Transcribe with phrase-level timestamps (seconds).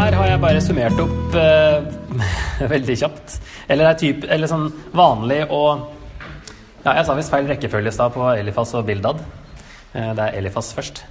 [0.00, 1.84] her har jeg bare summert opp uh,
[2.74, 3.36] veldig kjapt.
[3.70, 5.88] Eller, er typ, eller sånn vanlig og
[6.80, 9.18] Ja, jeg sa visst feil rekkefølge i stad på Elifas og Bildad.
[9.92, 11.02] Uh, det er Elifas først.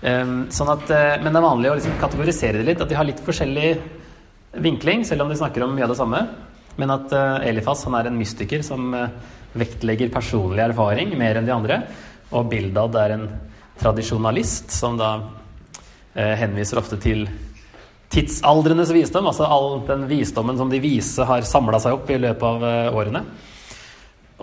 [0.00, 2.84] Um, sånn at, uh, men det er vanlig å liksom kategorisere det litt.
[2.84, 3.74] At de har litt forskjellig
[4.64, 6.22] vinkling, selv om de snakker om mye av det samme.
[6.78, 7.12] Men at
[7.44, 8.92] Elifas han er en mystiker som
[9.58, 11.80] vektlegger personlig erfaring mer enn de andre.
[12.30, 13.26] Og Bildad er en
[13.82, 15.10] tradisjonalist som da
[16.14, 17.26] henviser ofte til
[18.12, 22.44] tidsaldrenes visdom, altså all den visdommen som de vise har samla seg opp i løpet
[22.48, 23.24] av årene.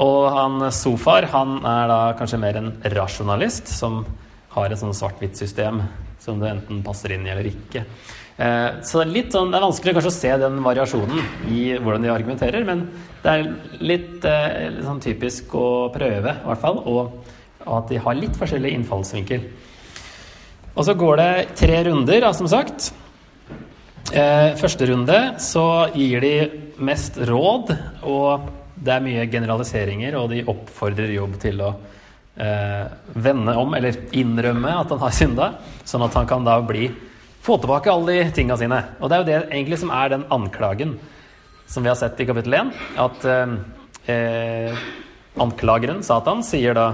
[0.06, 4.04] Og han Sofar han er da kanskje mer en rasjonalist, som
[4.56, 5.82] har et sånn svart-hvitt-system
[6.26, 7.86] som det enten passer inn i eller ikke.
[8.36, 11.22] Eh, så det er litt sånn, det er vanskelig kanskje å se den variasjonen
[11.54, 12.84] i hvordan de argumenterer, men
[13.24, 13.46] det er
[13.80, 17.24] litt, eh, litt sånn typisk å prøve, i hvert fall, og
[17.66, 19.48] at de har litt forskjellig innfallsvinkel.
[20.76, 22.92] Og så går det tre runder, da, som sagt.
[24.14, 26.34] Eh, første runde så gir de
[26.86, 27.72] mest råd,
[28.06, 31.72] og det er mye generaliseringer, og de oppfordrer Jobb til å
[32.38, 32.86] eh,
[33.18, 35.50] vende om, eller innrømme at han har synda,
[35.88, 36.92] sånn at han kan da bli
[37.46, 38.84] få tilbake alle de tinga sine.
[39.00, 40.96] Og det er jo det egentlig som er den anklagen
[41.66, 42.72] som vi har sett i kapittel 1.
[43.02, 43.58] At eh,
[44.14, 44.88] eh,
[45.42, 46.90] anklageren, Satan, sier da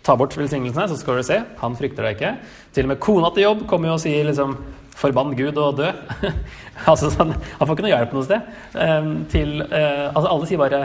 [0.00, 1.36] Ta bort velsignelsene, så skal du se.
[1.60, 2.30] Han frykter deg ikke.
[2.72, 4.54] Til og med kona til jobb kommer jo og sier liksom
[5.00, 5.88] Forbann Gud og dø.
[6.90, 8.50] altså, sånn, han får ikke noe hjelp noe sted.
[8.74, 10.82] Um, til, uh, altså, alle sier bare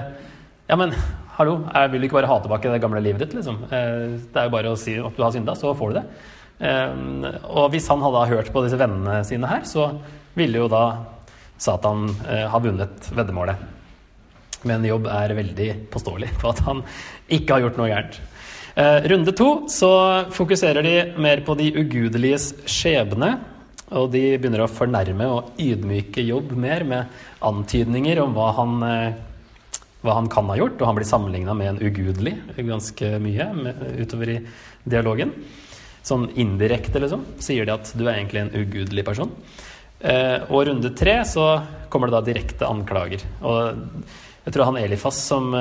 [0.70, 0.96] Ja, men
[1.36, 3.66] hallo, jeg vil ikke bare ha tilbake det gamle livet ditt, liksom.
[3.68, 6.06] Uh, det er jo bare å si at du har synda, så får du det.
[6.56, 9.90] Um, og hvis han hadde hørt på disse vennene sine her, så
[10.40, 10.86] ville jo da
[11.60, 13.72] Satan uh, ha vunnet veddemålet.
[14.66, 16.80] Men Jobb er veldig påståelig på at han
[17.36, 18.24] ikke har gjort noe gærent.
[18.76, 19.90] Runde to så
[20.36, 23.30] fokuserer de mer på de ugudeliges skjebne.
[23.94, 29.14] Og de begynner å fornærme og ydmyke Jobb mer med antydninger om hva han, eh,
[30.02, 30.80] hva han kan ha gjort.
[30.82, 33.46] Og han blir sammenligna med en ugudelig ganske mye
[34.02, 34.40] utover i
[34.88, 35.34] dialogen.
[36.06, 39.32] Sånn indirekte, liksom, sier de at du er egentlig en ugudelig person.
[40.00, 43.22] Eh, og runde tre så kommer det da direkte anklager.
[43.42, 43.86] Og
[44.46, 45.54] jeg tror han Elifas som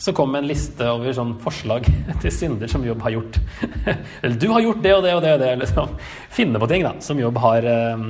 [0.00, 1.84] som kom med en liste over sånn forslag
[2.22, 3.36] til synder som Jobb har gjort.
[4.22, 5.50] Eller du har gjort det og det og det og det.
[5.60, 5.92] Liksom.
[6.32, 7.68] Finne på ting da, som Jobb har
[8.00, 8.06] um,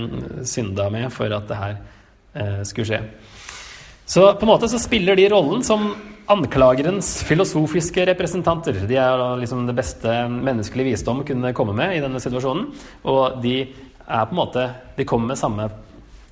[0.46, 3.02] synda med for at det her uh, skulle skje.
[4.06, 5.90] Så på en måte så spiller de rollen som
[6.30, 8.84] anklagerens filosofiske representanter.
[8.86, 12.68] De er liksom det beste menneskelig visdom kunne komme med i denne situasjonen.
[13.10, 15.68] Og de er på en måte De kommer med samme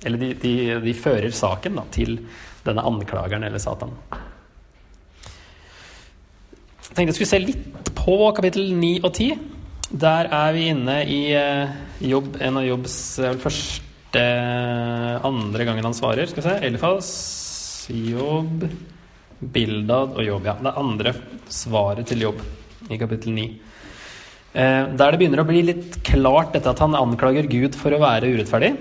[0.03, 0.53] Eller de, de,
[0.83, 2.17] de fører saken da, til
[2.65, 3.93] denne anklageren eller Satan.
[6.89, 9.37] Jeg tenkte jeg skulle se litt på kapittel 9 og 10.
[10.01, 11.71] Der er vi inne i uh,
[12.03, 14.25] jobb, en av Jobbs uh, første
[15.29, 16.29] andre gangen han svarer.
[16.29, 16.55] Skal vi se.
[16.65, 17.09] Elifas,
[17.93, 18.65] Jobb,
[19.39, 20.49] Bildad og Jobb.
[20.49, 21.13] Ja, det er andre
[21.49, 22.41] svaret til Jobb
[22.89, 23.49] i kapittel 9.
[24.49, 28.01] Uh, der det begynner å bli litt klart dette at han anklager Gud for å
[28.01, 28.73] være urettferdig.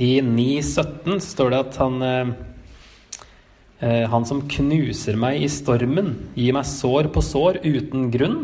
[0.00, 2.30] I 9.17 står det at han Eh,
[3.80, 8.42] han som knuser meg i stormen, gir meg sår på sår uten grunn.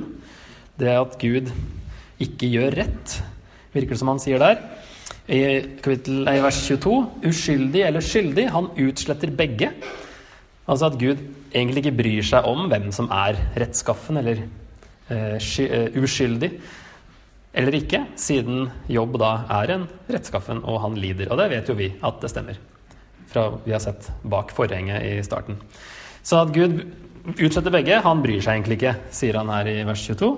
[0.80, 1.50] Det at Gud
[2.22, 3.18] ikke gjør rett,
[3.74, 4.62] virker det som han sier der.
[5.26, 5.40] I,
[5.82, 6.94] kapittel, nei, vers 22
[7.26, 9.72] uskyldig eller skyldig, han utsletter begge.
[10.66, 11.20] Altså at Gud
[11.52, 14.44] egentlig ikke bryr seg om hvem som er rettskaffen eller
[15.10, 15.36] uh,
[16.00, 16.52] uskyldig
[17.56, 19.30] eller ikke, siden Jobb da
[19.62, 21.30] er en rettskaffen, og han lider.
[21.32, 22.58] Og det vet jo vi at det stemmer
[23.30, 25.58] fra vi har sett bak forhenget i starten.
[26.26, 26.80] Så at Gud
[27.36, 30.30] utsetter begge, han bryr seg egentlig ikke, sier han her i vers 22.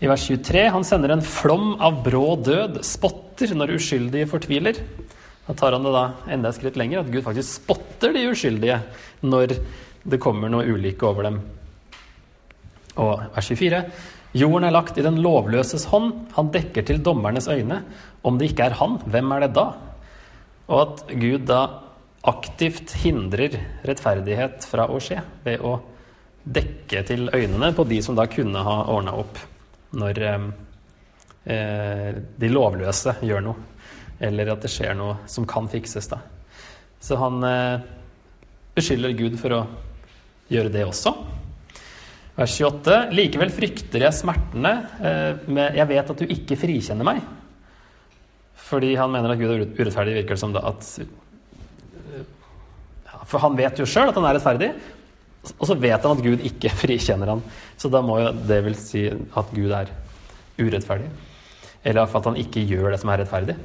[0.00, 4.80] I vers 23 han sender en flom av brå død, spotter når uskyldige fortviler.
[5.46, 8.78] Da tar han det da enda et skritt lenger, at Gud faktisk spotter de uskyldige
[9.26, 9.56] når
[10.08, 11.40] det kommer noe ulykke over dem.
[13.00, 13.82] Og vers 24.
[14.40, 17.82] Jorden er lagt i den lovløses hånd, han dekker til dommernes øyne.
[18.22, 19.66] Om det ikke er han, hvem er det da?
[20.70, 21.64] Og at Gud da
[22.22, 23.56] aktivt hindrer
[23.86, 25.78] rettferdighet fra å skje ved å
[26.44, 29.38] dekke til øynene på de som da kunne ha ordna opp
[29.96, 33.66] når eh, de lovløse gjør noe,
[34.20, 36.10] eller at det skjer noe som kan fikses.
[36.12, 36.20] da.
[37.00, 37.80] Så han eh,
[38.76, 39.64] beskylder Gud for å
[40.52, 41.14] gjøre det også.
[42.36, 43.10] Vers 28.
[43.16, 47.24] Likevel frykter jeg smertene eh, med Jeg vet at du ikke frikjenner meg.
[48.70, 50.84] Fordi han mener at Gud er urettferdig, virker det som da at
[53.30, 54.70] for han vet jo sjøl at han er rettferdig,
[55.56, 57.44] og så vet han at Gud ikke frikjenner han.
[57.80, 59.92] Så da må jo det vil si at Gud er
[60.60, 61.08] urettferdig.
[61.84, 63.56] Eller at han ikke gjør det som er rettferdig.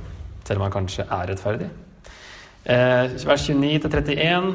[0.45, 1.67] selv om han kanskje er rettferdig.
[2.65, 4.51] Eh, vers 29-31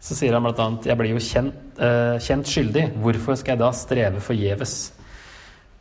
[0.00, 2.86] så sier han bl.a.: Jeg blir jo kjent, eh, kjent, skyldig.
[3.02, 4.74] Hvorfor skal jeg da streve forgjeves?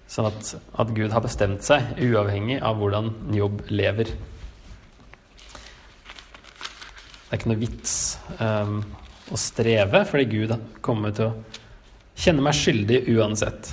[0.07, 4.11] Sånn at, at, Gud har bestemt seg, uavhengig av hvordan Jobb lever.
[7.25, 7.93] Det er ikke noe vits
[8.37, 8.77] um,
[9.33, 10.51] å streve, fordi Gud
[10.85, 11.63] kommer til å
[12.21, 13.71] kjenne meg skyldig uansett.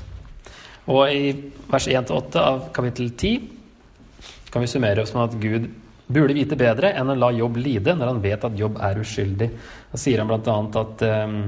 [0.89, 1.35] Og i
[1.69, 5.69] vers 1-8 av kapittel 10 kan vi summere opp som at Gud
[6.13, 9.49] burde vite bedre enn å la Jobb lide når han vet at Jobb er uskyldig.
[9.93, 10.57] Da sier han bl.a.
[10.81, 11.39] at um,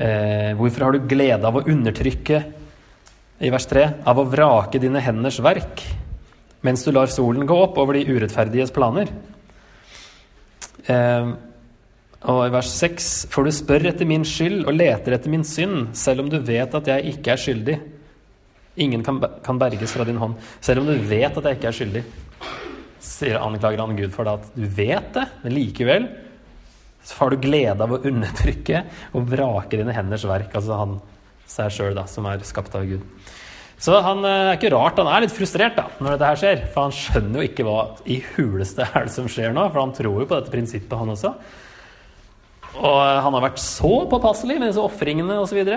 [0.00, 2.42] eh, Hvorfor har du glede av å undertrykke,
[3.44, 5.84] i vers 3, av å vrake dine henders verk,
[6.64, 9.12] mens du lar solen gå opp over de urettferdiges planer?
[10.92, 11.30] Eh,
[12.26, 15.92] og i vers 6.: For du spør etter min skyld og leter etter min synd,
[15.98, 17.76] selv om du vet at jeg ikke er skyldig.
[18.82, 21.76] Ingen kan, kan berges fra din hånd, selv om du vet at jeg ikke er
[21.78, 22.04] skyldig.
[23.06, 26.08] Sier anklager han Gud for det at du vet det, men likevel
[27.06, 28.80] så har du glede av å undertrykke
[29.14, 30.50] og vrake dine henders verk.
[30.58, 30.96] Altså han
[31.46, 33.04] seg sjøl, som er skapt av Gud.
[33.82, 36.64] Så han eh, er ikke rart han er litt frustrert da, når dette her skjer.
[36.72, 37.78] For han skjønner jo ikke hva
[38.08, 39.68] i huleste er det som skjer nå.
[39.72, 41.34] For han tror jo på dette prinsippet, han også.
[42.76, 45.60] Og han har vært så påpasselig med disse ofringene osv.
[45.66, 45.76] Det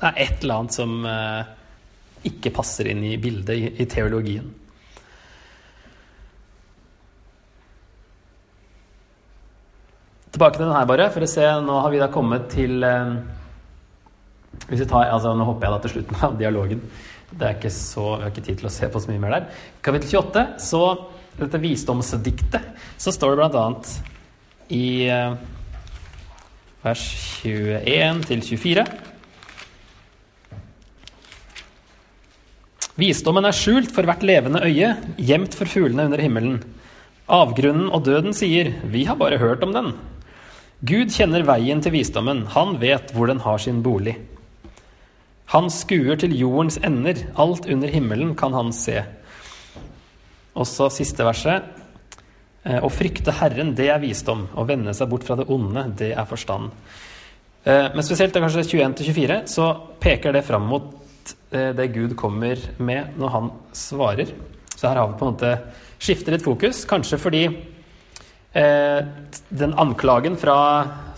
[0.00, 1.54] er et eller annet som eh,
[2.30, 4.46] ikke passer inn i bildet i, teologien.
[10.34, 11.46] Tilbake til den her, bare, for å se.
[11.62, 13.18] Nå har vi da kommet til eh,
[14.88, 16.84] tar, altså Nå hopper jeg da til slutten av dialogen.
[17.34, 19.36] Det er ikke så, Vi har ikke tid til å se på så mye mer
[19.36, 19.48] der.
[19.82, 20.82] Kapittel 28, så
[21.38, 22.68] dette visdomsdiktet,
[23.00, 23.90] så står det annet
[24.74, 25.34] i eh,
[26.84, 27.02] vers
[27.42, 28.84] 21 til 24.
[32.94, 36.60] Visdommen er skjult for hvert levende øye, gjemt for fuglene under himmelen.
[37.26, 39.90] Avgrunnen og døden sier, vi har bare hørt om den.
[40.84, 44.14] Gud kjenner veien til visdommen, han vet hvor den har sin bolig.
[45.52, 49.02] Han skuer til jordens ender, alt under himmelen kan han se.
[50.56, 51.66] Også siste verset.
[52.64, 54.46] Eh, å frykte Herren, det er visdom.
[54.56, 56.72] Å vende seg bort fra det onde, det er forstand.
[57.64, 59.68] Eh, men spesielt det kanskje 21-24 så
[60.00, 64.32] peker det fram mot eh, det Gud kommer med når han svarer.
[64.74, 65.54] Så her har vi på en måte
[66.00, 67.46] skiftet litt fokus, kanskje fordi
[68.54, 70.54] den anklagen fra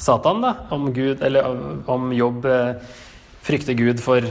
[0.01, 1.45] Satan da, om Gud, eller
[1.93, 2.47] om jobb
[3.47, 4.27] frykter Gud for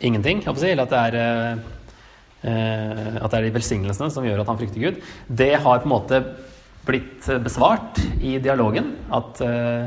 [0.00, 1.64] ingenting, eller at det er eh,
[2.46, 5.88] Eh, at det er de velsignelsene som gjør at han frykter Gud, det har på
[5.88, 6.20] en måte
[6.86, 8.92] blitt besvart i dialogen.
[9.10, 9.86] At eh,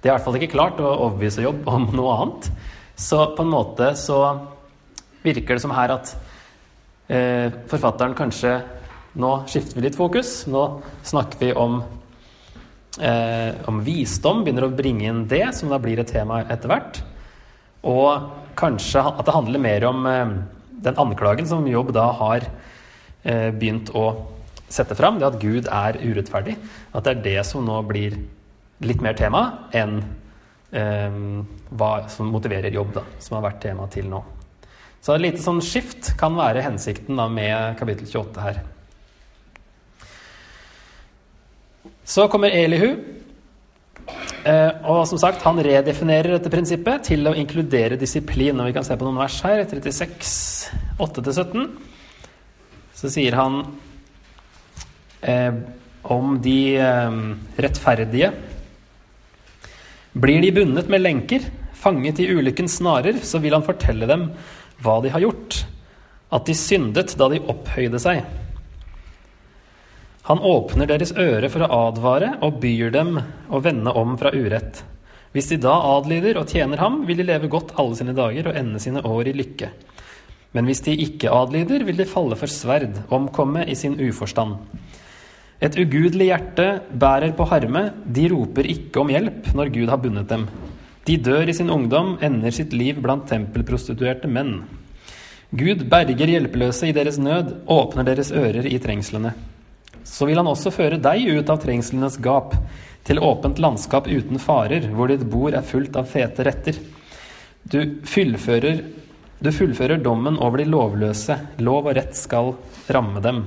[0.00, 2.50] det er i hvert fall ikke klart å overbevise jobb om noe annet.
[2.98, 4.20] Så på en måte så
[5.24, 6.16] virker det som her at
[7.68, 8.54] forfatteren kanskje
[9.20, 10.30] Nå skifter vi litt fokus.
[10.50, 10.62] Nå
[11.06, 11.76] snakker vi om,
[12.94, 17.00] om visdom, begynner å bringe inn det, som da blir et tema etter hvert.
[17.84, 20.36] Og kanskje at det handler mer om eh,
[20.84, 22.46] den anklagen som Jobb da har
[23.22, 24.06] eh, begynt å
[24.68, 26.56] sette fram, det at Gud er urettferdig,
[26.92, 28.16] at det er det som nå blir
[28.84, 29.44] litt mer tema
[29.76, 30.00] enn
[30.72, 31.18] eh,
[31.70, 34.22] hva som motiverer jobb, da, som har vært tema til nå.
[35.04, 38.62] Så et lite sånn skift kan være hensikten da med kapittel 28 her.
[42.04, 42.90] Så kommer Elihu.
[44.44, 48.60] Eh, og som sagt, han redefinerer dette prinsippet til å inkludere disiplin.
[48.60, 50.34] Og vi kan se på noen vers her, 36,
[51.00, 51.64] 8-17.
[52.94, 53.62] Så sier han
[55.24, 55.56] eh,
[56.12, 57.20] om de eh,
[57.64, 58.34] rettferdige
[60.14, 61.42] Blir de bundet med lenker,
[61.74, 64.28] fanget i ulykkens snarer, så vil han fortelle dem
[64.84, 65.56] hva de har gjort,
[66.30, 68.20] at de syndet da de opphøyde seg.
[70.24, 73.18] Han åpner deres øre for å advare og byr dem
[73.52, 74.80] å vende om fra urett.
[75.36, 78.56] Hvis de da adlyder og tjener ham, vil de leve godt alle sine dager og
[78.56, 79.68] ende sine år i lykke.
[80.56, 84.56] Men hvis de ikke adlyder, vil de falle for sverd, omkomme i sin uforstand.
[85.60, 90.32] Et ugudelig hjerte bærer på harme, de roper ikke om hjelp når Gud har bundet
[90.32, 90.48] dem.
[91.04, 94.62] De dør i sin ungdom, ender sitt liv blant tempelprostituerte menn.
[95.52, 99.34] Gud berger hjelpeløse i deres nød, åpner deres ører i trengslene
[100.04, 102.54] så vil han også føre deg ut av trengslenes gap,
[103.04, 106.78] til åpent landskap uten farer, hvor ditt bord er fullt av fete retter.
[107.68, 108.80] Du fullfører,
[109.44, 112.54] du fullfører dommen over de lovløse, lov og rett skal
[112.88, 113.42] ramme dem.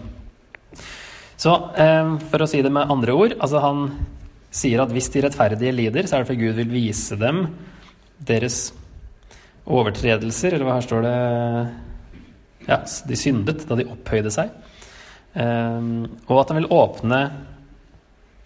[1.38, 3.88] Så eh, for å si det med andre ord, altså han
[4.54, 7.44] sier at hvis de rettferdige lider, så er det fordi Gud vil vise dem
[8.18, 8.72] deres
[9.68, 11.18] overtredelser, eller hva her står det
[12.68, 14.54] Ja, de syndet da de opphøyde seg.
[15.38, 17.22] Um, og at han vil åpne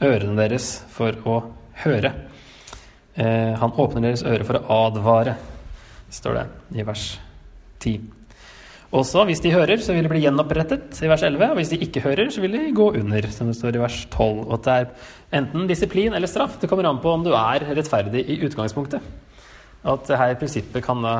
[0.03, 1.37] ørene deres for å
[1.85, 2.11] høre.
[3.15, 5.37] Uh, han åpner deres ører for å advare,
[6.11, 7.05] står det i vers
[7.79, 8.01] 10.
[8.91, 11.53] Også hvis de hører, så vil de bli gjenopprettet i vers 11.
[11.53, 14.01] Og hvis de ikke hører, så vil de gå under, som det står i vers
[14.11, 14.41] 12.
[14.43, 16.57] Og at det er enten disiplin eller straff.
[16.59, 19.05] Det kommer an på om du er rettferdig i utgangspunktet.
[19.87, 21.15] At dette prinsippet kan da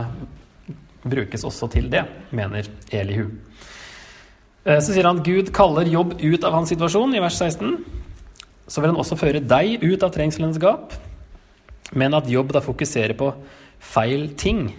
[1.01, 2.03] brukes også til det,
[2.35, 3.31] mener Elihu.
[4.63, 7.79] Eh, så sier han Gud kaller jobb ut av hans situasjon, i vers 16.
[8.69, 10.93] Så vil han også føre deg ut av trengselens gap,
[11.97, 13.33] men at jobb da fokuserer på
[13.81, 14.69] feil ting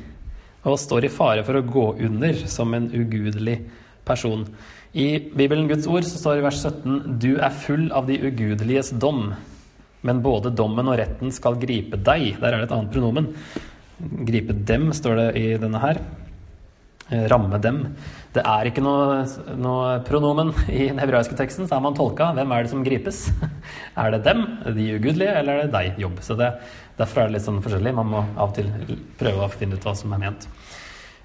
[0.62, 3.58] og står i fare for å gå under som en ugudelig
[4.06, 4.46] person.
[4.94, 8.20] I Bibelen Guds ord så står det i vers 17.: Du er full av de
[8.22, 9.32] ugudeliges dom,
[10.06, 12.38] men både dommen og retten skal gripe deg.
[12.40, 13.32] Der er det et annet pronomen.
[14.28, 16.00] Gripe dem, står det i denne her.
[17.12, 17.82] Eh, ramme dem.
[18.32, 19.24] Det er ikke noe,
[19.60, 23.26] noe pronomen i den hebraiske teksten, så er man tolka hvem er det som gripes.
[24.00, 26.22] Er det dem, de ugudelige, eller er det deg, jobb?
[26.24, 26.48] Så det,
[26.96, 27.92] Derfor er det litt sånn forskjellig.
[27.98, 28.70] Man må av og til
[29.20, 30.46] prøve å finne ut hva som er ment.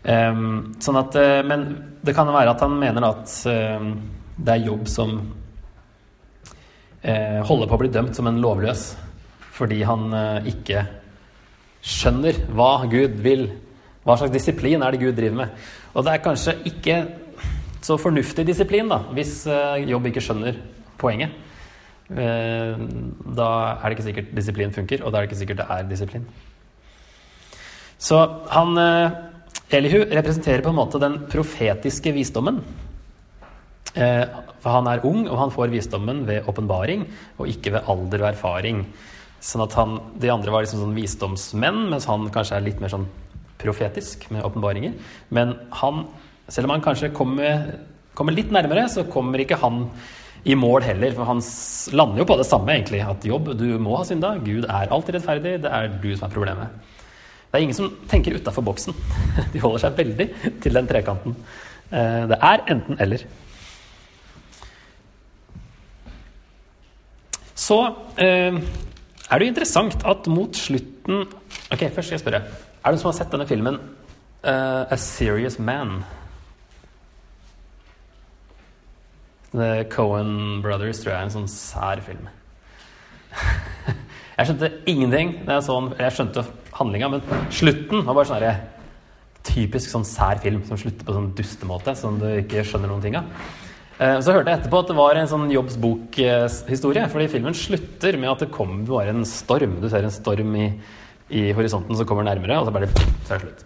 [0.04, 1.64] Um, sånn at, uh, men
[2.04, 3.94] det kan være at han mener at um,
[4.36, 5.16] det er jobb som
[7.04, 8.90] uh, holder på å bli dømt som en lovløs
[9.58, 10.12] fordi han
[10.46, 10.84] ikke
[11.82, 13.48] skjønner hva Gud vil.
[14.08, 15.66] Hva slags disiplin er det Gud driver med?
[15.94, 17.02] Og det er kanskje ikke
[17.84, 19.42] så fornuftig disiplin da, hvis
[19.88, 20.56] jobb ikke skjønner
[21.00, 21.36] poenget.
[22.08, 22.84] Eh,
[23.36, 25.90] da er det ikke sikkert disiplin funker, og da er det ikke sikkert det er
[25.90, 26.28] disiplin.
[28.00, 28.20] Så
[28.54, 29.18] han eh,
[29.76, 32.62] Elihu representerer på en måte den profetiske visdommen.
[33.94, 34.24] Eh,
[34.64, 37.04] for han er ung, og han får visdommen ved åpenbaring,
[37.38, 38.86] og ikke ved alder og erfaring.
[39.44, 42.94] Sånn at han, De andre var liksom sånn visdomsmenn, mens han kanskje er litt mer
[42.94, 43.10] sånn
[43.62, 44.96] profetisk med åpenbaringer.
[45.34, 46.06] Men han,
[46.48, 47.74] selv om han kanskje kommer,
[48.18, 49.86] kommer litt nærmere, så kommer ikke han
[50.48, 51.16] i mål heller.
[51.16, 51.42] For han
[51.98, 53.02] lander jo på det samme, egentlig.
[53.04, 54.36] At jobb, du må ha synda.
[54.44, 55.58] Gud er alltid rettferdig.
[55.66, 56.94] Det er du som er problemet.
[57.48, 58.96] Det er ingen som tenker utafor boksen.
[59.54, 60.30] De holder seg veldig
[60.64, 61.36] til den trekanten.
[61.88, 63.24] Eh, det er enten-eller.
[67.58, 67.78] Så
[68.20, 71.24] eh, er det jo interessant at mot slutten
[71.72, 72.42] Ok, først skal jeg spørre.
[72.88, 73.78] Er det noen som har sett denne filmen
[74.48, 76.06] uh, A Serious Man?
[79.52, 82.30] The Cohen Brothers tror jeg er en sånn sær film.
[84.38, 85.98] jeg skjønte ingenting jeg så den.
[86.00, 86.46] Jeg skjønte
[86.78, 88.64] handlinga, men slutten var bare sånn
[89.50, 93.18] typisk sånn sær film som slutter på sånn dustemåte som du ikke skjønner noen ting
[93.20, 93.28] av.
[93.98, 97.04] Eh, så hørte jeg etterpå at det var en sånn Jobbs bok-historie.
[97.12, 99.76] Fordi filmen slutter med at det kommer bare en storm.
[99.84, 100.70] Du ser en storm i,
[101.30, 103.66] i horisonten som kommer nærmere, og så bare så er det slutt.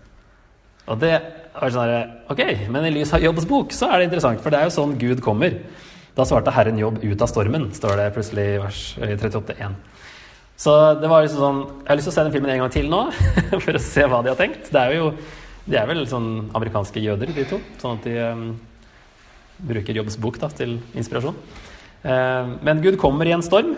[0.89, 1.13] Og det
[1.53, 2.41] var sånn Ok,
[2.73, 4.97] men i lys av Jobbs bok så er det interessant, for det er jo sånn
[5.01, 5.59] Gud kommer.
[6.17, 9.77] Da svarte Herren Jobb ut av stormen, står det plutselig i vers 38,1.
[10.61, 12.73] Så det var liksom sånn Jeg har lyst til å se den filmen en gang
[12.73, 13.05] til nå,
[13.63, 14.69] for å se hva de har tenkt.
[14.73, 15.13] Det er jo
[15.61, 17.61] De er vel sånn amerikanske jøder, de to.
[17.81, 18.45] Sånn at de um,
[19.61, 21.37] bruker Jobbs bok da, til inspirasjon.
[22.01, 23.75] Uh, men Gud kommer i en storm.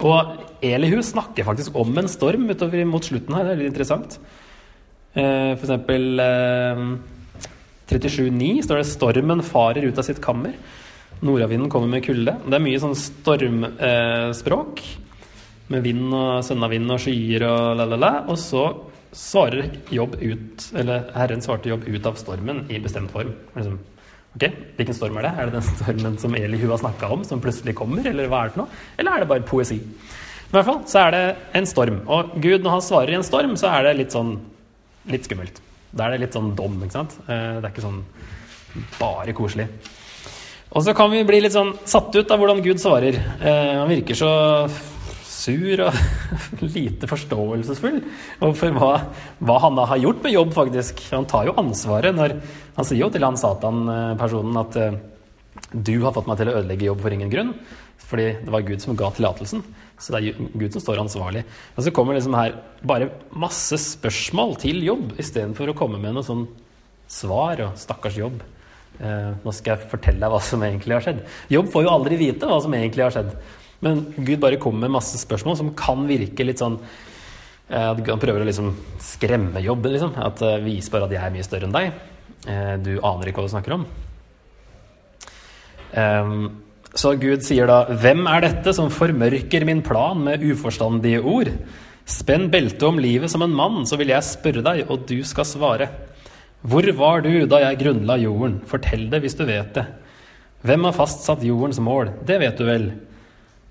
[0.00, 3.44] Og Elihu snakker faktisk om en storm utover mot slutten her.
[3.44, 4.18] Det er litt interessant.
[5.12, 6.20] Eh, for eksempel
[7.90, 10.54] 37.9 eh, står det 'Stormen farer ut av sitt kammer'.
[11.20, 12.36] Nordavinden kommer med kulde.
[12.46, 14.80] Det er mye sånn stormspråk.
[15.70, 18.26] med vind og sønnavind og skyer og la-la-la.
[18.26, 18.74] Og så
[19.12, 23.34] svarer jobb ut Eller Herren svarte jobb ut av stormen i bestemt form.
[23.54, 23.78] Liksom,
[24.36, 24.46] ok,
[24.78, 25.32] Hvilken storm er det?
[25.36, 28.06] Er det den stormen som Elihu har snakka om, som plutselig kommer?
[28.06, 28.82] Eller hva er det for noe?
[28.98, 29.80] Eller er det bare poesi?
[29.80, 31.24] I hvert fall så er det
[31.60, 32.00] en storm.
[32.10, 34.34] Og Gud, når han svarer i en storm, så er det litt sånn
[35.10, 35.60] litt skummelt.
[35.90, 37.16] Da er det litt sånn dom, ikke sant.
[37.26, 38.02] Eh, det er ikke sånn
[38.98, 39.66] bare koselig.
[40.70, 43.16] Og så kan vi bli litt sånn satt ut av hvordan Gud svarer.
[43.18, 44.30] Eh, han virker så
[45.40, 45.98] sur og
[46.76, 48.00] lite forståelsesfull
[48.40, 48.90] overfor hva,
[49.40, 51.04] hva, han da har gjort med jobb, faktisk.
[51.14, 52.36] Han tar jo ansvaret når
[52.76, 54.98] Han sier jo til han Satan-personen at eh,
[55.72, 57.50] du har fått meg til å ødelegge jobb for ingen grunn.
[58.10, 59.62] Fordi det var Gud som ga tillatelsen.
[60.00, 61.44] Så det er Gud som står ansvarlig.
[61.76, 62.56] Og så kommer liksom her
[62.86, 66.46] bare masse spørsmål til jobb, istedenfor å komme med noe sånn
[67.10, 68.40] svar og 'stakkars jobb'.
[69.00, 71.20] Eh, nå skal jeg fortelle deg hva som egentlig har skjedd.
[71.52, 73.30] Jobb får jo aldri vite hva som egentlig har skjedd.
[73.84, 76.78] Men Gud bare kommer med masse spørsmål som kan virke litt sånn
[77.70, 80.16] at Han prøver å liksom skremme jobben, liksom.
[80.18, 81.92] At uh, Vis bare at jeg er mye større enn deg.
[82.48, 83.84] Eh, du aner ikke hva du snakker om.
[85.94, 86.62] Um,
[86.94, 91.52] så Gud sier da, 'Hvem er dette som formørker min plan med uforstandige ord?'
[92.06, 95.44] 'Spenn beltet om livet som en mann, så vil jeg spørre deg, og du skal
[95.44, 95.90] svare.'
[96.64, 98.60] 'Hvor var du da jeg grunnla jorden?
[98.66, 99.86] Fortell det hvis du vet det.'
[100.62, 102.10] Hvem har fastsatt jordens mål?
[102.26, 102.92] Det vet du vel.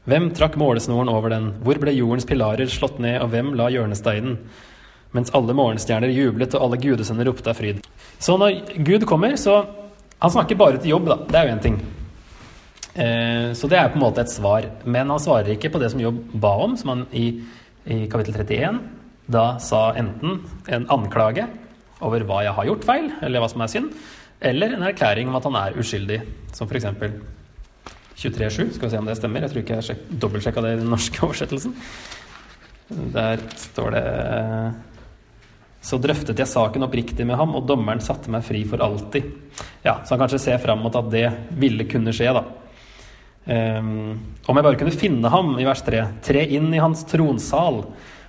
[0.07, 1.51] Hvem trakk målesnoren over den?
[1.65, 4.37] Hvor ble jordens pilarer slått ned, og hvem la hjørnesteinen?
[5.11, 7.81] Mens alle morgenstjerner jublet, og alle gudesønner ropte av fryd.
[8.21, 9.65] Så når Gud kommer, så
[10.19, 11.15] Han snakker bare til jobb, da.
[11.15, 11.75] Det er jo én ting.
[12.99, 14.65] Eh, så det er på en måte et svar.
[14.83, 17.39] Men han svarer ikke på det som Jobb ba om, som han i,
[17.87, 18.81] i kapittel 31
[19.29, 21.45] da sa enten en anklage
[22.01, 23.91] over hva jeg har gjort feil, eller hva som er synd,
[24.41, 26.19] eller en erklæring om at han er uskyldig,
[26.55, 26.87] som f.eks.
[28.19, 28.73] 23.7.
[28.75, 29.45] Skal vi se om det stemmer.
[29.45, 31.75] Jeg tror ikke jeg har dobbeltsjekka det i den norske oversettelsen.
[33.13, 34.05] Der står det
[35.85, 39.29] Så drøftet jeg saken oppriktig med ham, og dommeren satte meg fri for alltid.
[39.85, 42.43] Ja, Så han kanskje ser fram mot at det ville kunne skje, da.
[43.49, 47.85] Um, om jeg bare kunne finne ham, i vers 3, tre inn i hans tronsal.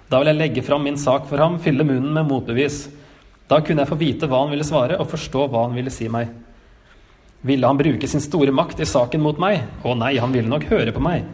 [0.09, 2.85] Da vil jeg legge fram min sak for ham, fylle munnen med motbevis.
[3.50, 6.06] Da kunne jeg få vite hva han ville svare, og forstå hva han ville si
[6.12, 6.30] meg.
[7.40, 9.62] Ville han bruke sin store makt i saken mot meg?
[9.82, 11.25] Å nei, han ville nok høre på meg.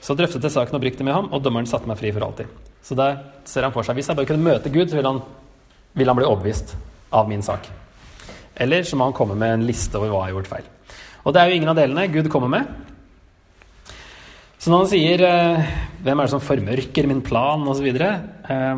[0.00, 2.48] Så drøftet jeg saken oppriktig med ham, og dommeren satte meg fri for alltid.
[2.84, 3.18] Så der
[3.48, 5.22] ser han for seg Hvis jeg bare kunne møte Gud, så ville han,
[5.96, 6.74] vil han bli overbevist
[7.12, 7.68] av min sak.
[8.60, 10.70] Eller så må han komme med en liste over hva jeg har gjort feil.
[11.24, 12.68] Og det er jo ingen av delene Gud kommer med.
[14.60, 15.70] Så når han sier eh,
[16.04, 18.76] 'Hvem er det som formørker min plan?' osv., eh,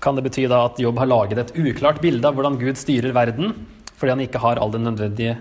[0.00, 3.16] kan det bety da at Jobb har laget et uklart bilde av hvordan Gud styrer
[3.16, 3.54] verden,
[3.96, 5.38] fordi han ikke har all den nødvendige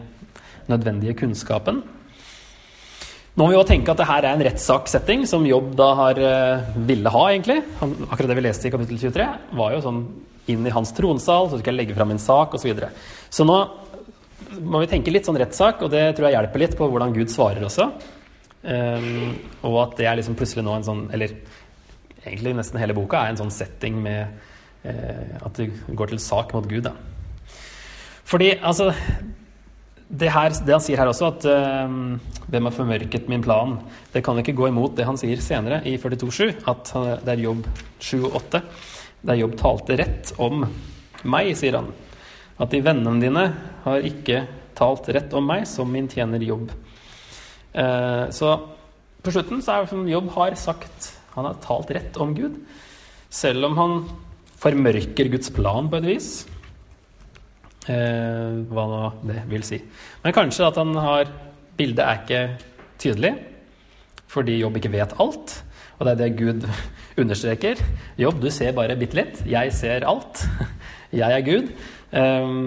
[0.72, 1.82] nødvendige kunnskapen.
[3.34, 6.20] Nå må vi jo tenke at det her er en rettssakssetting som Jobb da har
[6.22, 7.63] uh, ville ha, egentlig.
[7.79, 9.25] Han, akkurat det vi leste i kapittel 23,
[9.58, 10.03] var jo sånn
[10.53, 12.62] inn i hans tronsal, så skal jeg legge fram en sak, osv.
[12.62, 12.91] Så, videre.
[13.34, 13.58] så nå
[14.62, 17.34] må vi tenke litt sånn rettssak, og det tror jeg hjelper litt på hvordan Gud
[17.34, 17.89] svarer også.
[18.63, 19.34] Um,
[19.65, 21.34] og at det er liksom plutselig nå en sånn Eller
[22.22, 24.38] egentlig nesten hele boka er en sånn setting med
[24.86, 26.93] uh, at det går til sak mot Gud, da.
[28.30, 28.93] Fordi altså
[30.13, 31.93] det, her, det, han sier her også, at uh,
[32.54, 33.80] hvem har formørket min plan,
[34.13, 36.91] det kan ikke gå imot det han sier senere i 42.7, at
[37.26, 37.65] det er jobb
[37.97, 38.62] 7 og 8.
[39.26, 40.65] Der jobb talte rett om
[41.23, 41.89] meg, sier han.
[42.62, 43.47] At de vennene dine
[43.88, 44.43] har ikke
[44.78, 46.69] talt rett om meg, som min tjener jobb.
[47.73, 48.54] Uh, så
[49.23, 52.60] på slutten så er det som jobb har sagt Han har talt rett om Gud.
[53.34, 53.93] Selv om han
[54.62, 56.28] formørker Guds plan på et vis.
[57.91, 59.82] Eh, hva nå det vil si.
[60.24, 61.32] Men kanskje at han har
[61.74, 62.41] Bildet er ikke
[63.02, 63.34] tydelig,
[64.30, 65.56] fordi Jobb ikke vet alt.
[65.98, 66.67] Og det er det Gud
[67.22, 67.82] understreker.
[68.19, 69.43] Jobb, du ser bare bitte litt.
[69.50, 70.46] Jeg ser alt.
[71.24, 71.72] Jeg er Gud.
[72.13, 72.58] Eh,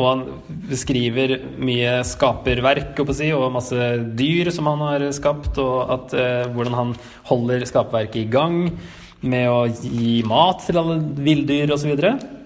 [0.00, 0.22] og han
[0.70, 6.76] beskriver mye skaperverk si, og masse dyr som han har skapt, og at, eh, hvordan
[6.78, 6.94] han
[7.28, 8.70] holder skaperverket i gang
[9.20, 11.92] med å gi mat til alle villdyr osv.
[11.92, 12.39] Ehm, så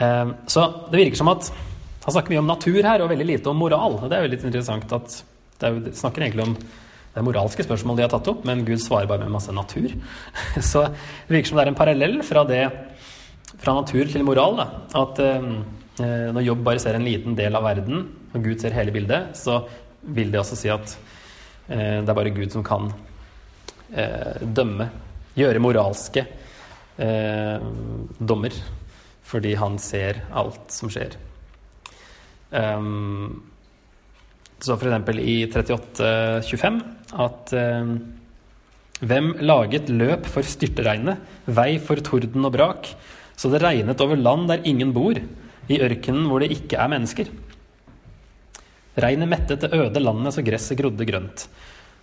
[0.00, 1.50] det virker som at
[2.00, 3.98] han snakker mye om natur her, og veldig lite om moral.
[4.00, 5.16] og Det er jo litt interessant at
[5.60, 6.54] det er, snakker egentlig om
[7.10, 9.92] det moralske spørsmål de har tatt opp, men Gud svarer bare med masse natur.
[10.70, 12.62] Så det virker som det er en parallell fra, det,
[13.60, 14.56] fra natur til moral.
[14.62, 14.66] Da.
[15.02, 15.52] At ehm,
[16.00, 19.36] eh, når Jobb bare ser en liten del av verden, og Gud ser hele bildet,
[19.36, 19.60] så
[20.00, 20.96] vil det også si at
[21.68, 22.88] eh, det er bare Gud som kan
[23.92, 24.88] eh, dømme,
[25.36, 26.24] gjøre moralske
[26.98, 27.68] eh,
[28.18, 28.54] dommer
[29.30, 31.14] fordi han ser alt som skjer.
[32.50, 33.42] Um,
[34.60, 35.12] så f.eks.
[35.22, 36.80] i 38.25
[37.26, 37.92] at um,
[39.00, 42.90] Hvem laget løp for styrteregnet, vei for torden og brak,
[43.32, 45.16] så det regnet over land der ingen bor,
[45.70, 47.30] i ørkenen hvor det ikke er mennesker?
[49.00, 51.46] Regnet mettet det øde landet så gresset grodde grønt.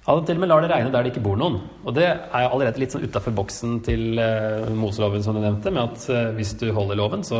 [0.07, 1.57] Han til og med lar det regne der det ikke bor noen.
[1.83, 5.73] Og det er jo allerede litt sånn utafor boksen til uh, Moseloven, som du nevnte,
[5.73, 7.39] med at uh, hvis du holder loven, så,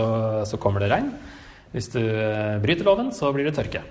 [0.50, 1.14] så, kommer det regn.
[1.72, 3.86] Hvis du uh, bryter loven, så blir det tørke.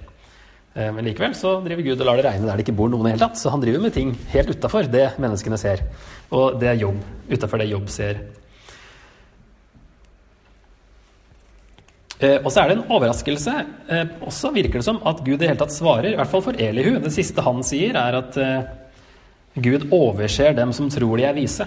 [0.77, 3.15] Men likevel så driver Gud og lar det regne der det ikke bor noen i
[3.15, 3.39] hele tatt.
[3.41, 5.81] Så han driver med ting helt utafor det menneskene ser.
[6.37, 6.99] Og det er jobb.
[7.33, 8.19] Utafor det jobb ser.
[12.17, 13.55] Eh, og så er det en overraskelse.
[13.93, 16.45] Eh, også virker det som at Gud i det hele tatt svarer, i hvert fall
[16.47, 16.97] for Elihu.
[17.03, 18.71] Det siste han sier, er at eh,
[19.61, 21.67] Gud overser dem som tror de er vise.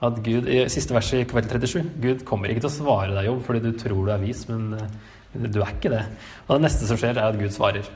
[0.00, 1.88] At Gud, i Siste vers i kapittel 37.
[2.04, 4.76] Gud kommer ikke til å svare deg, Jobb, fordi du tror du er vis, men
[4.76, 6.04] eh, du er ikke det.
[6.46, 7.88] Og det neste som skjer, er at Gud svarer.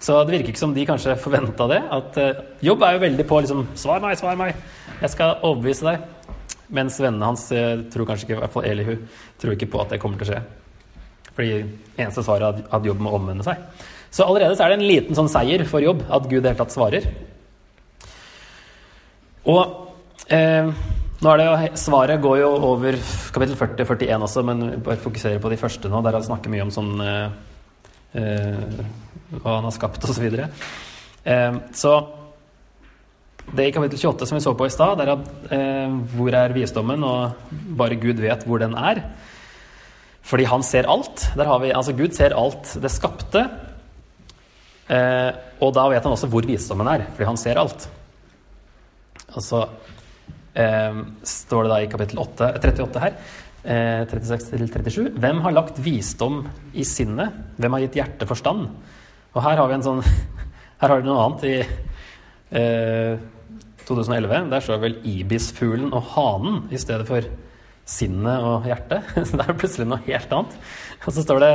[0.00, 1.80] Så det virker ikke som de kanskje forventa det.
[1.92, 2.16] At
[2.64, 4.56] Jobb er jo veldig på liksom Svar meg, svar meg!
[5.00, 6.06] Jeg skal overbevise deg.
[6.72, 7.44] Mens vennene hans
[7.92, 8.94] tror kanskje ikke, i hvert fall Elihu,
[9.42, 10.40] tror ikke på at det kommer til å skje.
[11.40, 11.56] Fordi
[11.96, 13.64] eneste svaret er at jobb må omvende seg.
[14.12, 16.52] Så allerede så er det en liten sånn seier for jobb at Gud i det
[16.52, 17.06] hele tatt svarer.
[19.48, 19.62] Og
[20.28, 20.68] eh,
[21.20, 22.98] nå er det jo, Svaret går jo over
[23.32, 26.74] kapittel 40-41 også, men bare fokuserer på de første nå, der han snakker mye om
[26.74, 27.34] sånn eh,
[28.20, 28.78] eh,
[29.38, 30.18] hva han har skapt osv.
[30.18, 30.50] Så, videre.
[31.24, 31.96] eh, så
[33.56, 36.52] det i kapittel 28 som vi så på i stad, er at eh, hvor er
[36.56, 39.06] visdommen, og bare Gud vet hvor den er.
[40.30, 41.24] Fordi han ser alt.
[41.34, 43.42] Vi, altså Gud ser alt det skapte.
[44.90, 45.30] Eh,
[45.62, 47.86] og da vet han også hvor visdommen er, fordi han ser alt.
[49.30, 49.64] Og så
[50.58, 53.18] eh, står det da i kapittel 8, 38 her,
[53.62, 56.42] eh, 36-37, hvem har lagt visdom
[56.74, 57.36] i sinnet?
[57.58, 58.66] Hvem har gitt hjertet forstand?
[59.30, 60.02] Og her har vi en sånn
[60.80, 61.56] Her har dere noe annet i
[62.56, 63.18] eh,
[63.84, 64.46] 2011.
[64.48, 67.26] Der står vel ibisfuglen og hanen i stedet for
[67.90, 69.08] sinnet og hjertet.
[69.28, 70.60] Så det er plutselig noe helt annet.
[71.00, 71.54] Og så står det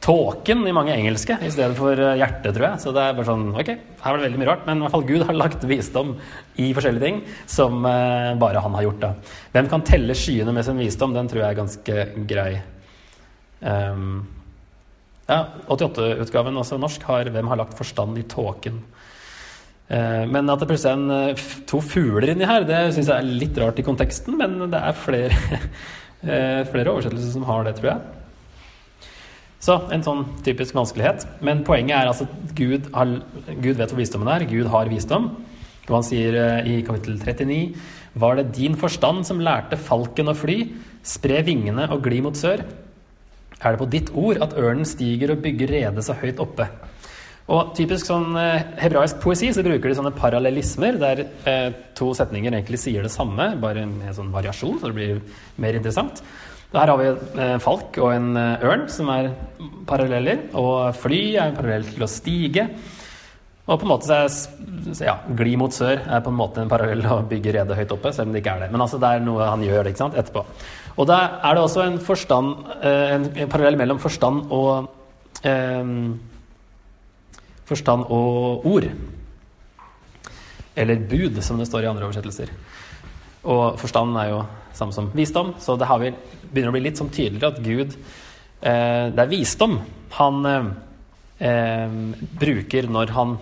[0.00, 2.80] tåken i mange engelske i stedet for 'hjerte', tror jeg.
[2.82, 4.94] Så det er bare sånn Ok, her var det veldig mye rart, men i hvert
[4.96, 6.14] fall Gud har lagt visdom
[6.56, 9.00] i forskjellige ting som eh, bare han har gjort.
[9.00, 9.14] da.
[9.52, 11.14] Hvem kan telle skyene med sin visdom?
[11.14, 12.52] Den tror jeg er ganske grei.
[13.60, 14.24] Um,
[15.28, 18.80] ja, 88-utgaven, også norsk, har 'Hvem har lagt forstand i tåken'?
[19.90, 23.16] Eh, men at det plutselig er en, eh, to fugler inni her, det syns jeg
[23.16, 24.36] er litt rart i konteksten.
[24.38, 25.34] Men det er flere,
[26.22, 29.10] eh, flere oversettelser som har det, tror jeg.
[29.60, 31.26] Så en sånn typisk vanskelighet.
[31.44, 33.16] Men poenget er altså at Gud, har,
[33.60, 34.46] Gud vet hvor visdommen er.
[34.48, 35.32] Gud har visdom.
[35.90, 36.36] Og han sier
[36.70, 37.74] i kapittel 39.:
[38.14, 40.70] Var det din forstand som lærte falken å fly,
[41.02, 42.62] spre vingene og gli mot sør?
[43.60, 46.70] Er det på ditt ord at ørnen stiger og bygger rede så høyt oppe?
[47.50, 52.54] Og typisk sånn eh, hebraisk poesi så bruker de sånne parallellismer der eh, to setninger
[52.54, 55.18] egentlig sier det samme, bare med sånn variasjon, så det blir
[55.62, 56.22] mer interessant.
[56.70, 59.32] Her har vi en eh, falk og en eh, ørn som er
[59.88, 62.68] paralleller, og fly er parallelt til å stige.
[63.66, 64.20] Og på en måte så
[65.02, 67.94] er ja, gli mot sør er på en måte en parallell å bygge rede høyt
[67.94, 68.70] oppe, selv om det ikke er det.
[68.70, 70.46] Men altså det er noe han gjør ikke sant, etterpå.
[71.02, 74.90] Og da er det også en, forstand, eh, en parallell mellom forstand og
[75.42, 75.94] eh,
[77.70, 78.88] forstand og ord.
[80.74, 82.52] Eller bud, som det står i andre oversettelser.
[83.50, 84.42] Og forstand er jo
[84.76, 86.12] samme som visdom, så det vi,
[86.50, 89.78] begynner å bli litt sånn tydeligere at Gud eh, Det er visdom
[90.16, 91.96] han eh,
[92.40, 93.34] bruker når han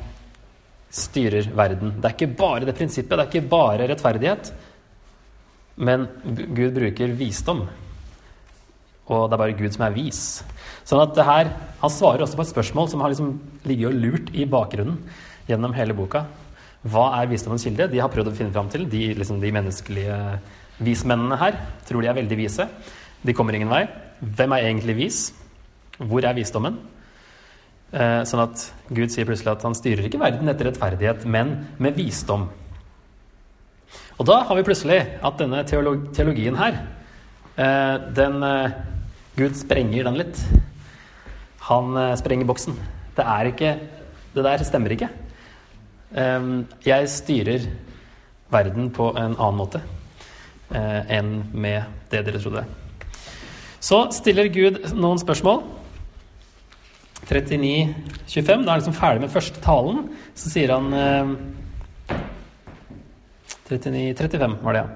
[0.95, 1.99] styrer verden.
[1.99, 4.53] Det er ikke bare det prinsippet, det er ikke bare rettferdighet.
[5.85, 7.67] Men Gud bruker visdom.
[9.09, 10.21] Og det er bare Gud som er vis.
[10.89, 13.99] Sånn at det her, Han svarer også på et spørsmål som har liksom ligget og
[14.03, 14.99] lurt i bakgrunnen
[15.47, 16.25] gjennom hele boka.
[16.83, 17.87] Hva er visdommens kilde?
[17.91, 18.89] De har prøvd å finne fram til.
[18.91, 20.19] De, liksom, de menneskelige
[20.83, 22.67] vismennene her tror de er veldig vise.
[23.23, 23.85] De kommer ingen vei.
[24.21, 25.21] Hvem er egentlig vis?
[25.99, 26.79] Hvor er visdommen?
[27.89, 31.97] Eh, sånn at Gud sier plutselig at han styrer ikke verden etter rettferdighet, men med
[31.97, 32.49] visdom.
[34.19, 36.83] Og da har vi plutselig at denne teolog teologien her,
[37.57, 38.77] eh, den eh,
[39.39, 40.41] Gud sprenger den litt.
[41.69, 42.75] Han eh, sprenger boksen.
[43.15, 43.79] Det er ikke
[44.35, 45.09] Det der stemmer ikke.
[46.85, 47.65] Jeg styrer
[48.53, 49.81] verden på en annen måte
[50.73, 52.63] eh, enn med det dere trodde.
[53.81, 55.63] Så stiller Gud noen spørsmål.
[57.29, 58.47] 39-25.
[58.47, 60.07] Da er han liksom ferdig med første talen.
[60.39, 60.87] Så sier han
[63.69, 64.89] 39-35 var det, ja.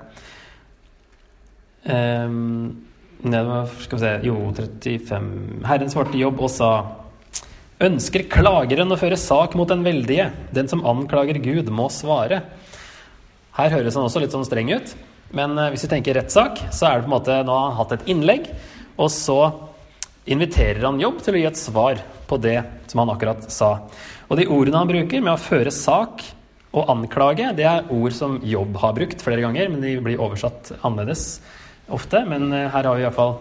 [1.82, 2.91] Um,
[3.22, 6.72] skal vi se Jo, 35 Herren svarte jobb og sa
[7.82, 10.28] Ønsker klageren å føre sak mot den veldige?
[10.54, 12.42] Den som anklager Gud, må svare.
[13.56, 14.92] Her høres han også litt sånn streng ut,
[15.34, 17.78] men eh, hvis vi tenker rettssak, så er det på en måte Nå har han
[17.80, 18.46] hatt et innlegg,
[18.94, 19.40] og så
[20.30, 23.72] inviterer han Jobb til å gi et svar på det som han akkurat sa.
[24.30, 26.22] Og de ordene han bruker med å føre sak
[26.72, 30.70] og anklage, det er ord som Jobb har brukt flere ganger, men de blir oversatt
[30.80, 31.42] annerledes
[31.90, 32.22] ofte.
[32.28, 33.38] Men eh, her har vi iallfall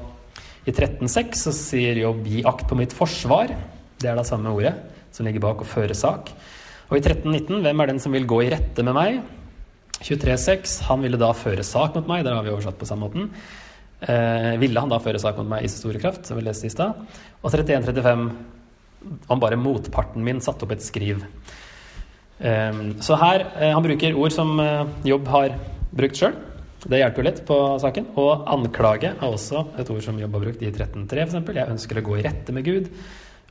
[0.62, 3.56] i 13.6 så sier Jobb 'gi akt på mitt forsvar'.
[3.98, 4.76] Det er da samme ordet
[5.12, 6.30] som ligger bak å føre sak.
[6.92, 9.22] Og i 13.19 'Hvem er den som vil gå i rette med meg?'
[10.02, 12.24] 23.6 Han ville da føre sak mot meg.
[12.26, 13.30] Der har vi oversatt på samme måten.
[14.02, 16.66] Eh, ville han da føre sak mot meg i så store kraft, som vi leste
[16.66, 16.98] i stad.
[17.42, 18.30] Og 31.35
[19.30, 21.22] om bare motparten min satte opp et skriv.
[22.40, 24.58] Eh, så her eh, Han bruker ord som
[25.06, 25.58] Jobb har
[25.94, 26.34] brukt sjøl.
[26.82, 28.08] Det hjelper jo litt på saken.
[28.22, 31.52] Og anklage er også et ord som Jobb har brukt i 13.3 f.eks.
[31.54, 32.90] Jeg ønsker å gå i rette med Gud.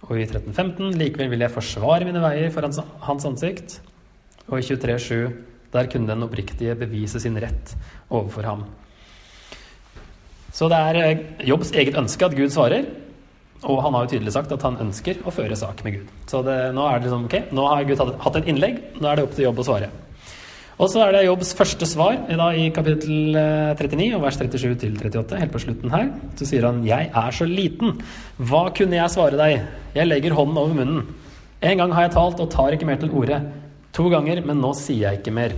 [0.09, 3.79] Og i 13.15 likevel vil jeg forsvare mine veier for hans, ansikt.
[4.49, 5.31] Og i 23.7
[5.71, 7.77] der kunne den oppriktige bevise sin rett
[8.09, 8.65] overfor ham.
[10.51, 12.89] Så det er eh, Jobbs eget ønske at Gud svarer.
[13.61, 16.13] Og han har jo tydelig sagt at han ønsker å føre sak med Gud.
[16.27, 19.21] Så det, nå er det liksom, ok, nå har Gud hatt et innlegg, nå er
[19.21, 19.91] det opp til Jobb å svare.
[20.81, 23.35] Og så er det Jobbs første svar da, i kapittel
[23.77, 25.41] 39 og vers 37 til 38.
[25.43, 26.07] Helt på slutten her.
[26.41, 28.01] Så sier han 'Jeg er så liten.
[28.41, 29.61] Hva kunne jeg svare deg?
[29.95, 31.07] Jeg legger hånden over munnen.'
[31.63, 33.53] En gang har jeg talt og tar ikke mer til orde.
[33.93, 35.53] To ganger, men nå sier jeg ikke mer.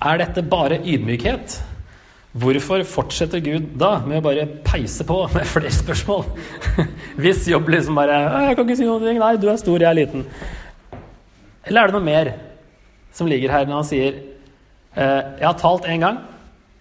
[0.00, 1.60] Er dette bare ydmykhet?
[2.32, 6.24] Hvorfor fortsetter Gud da med å bare peise på med flere spørsmål?
[7.18, 9.00] Hvis jobb liksom bare 'Jeg kan ikke si noe.
[9.00, 10.24] Nei, du er stor, jeg er liten.'
[11.66, 12.47] Eller er det noe mer
[13.18, 14.20] som ligger her når han sier
[14.94, 16.22] eh, 'Jeg har talt én gang,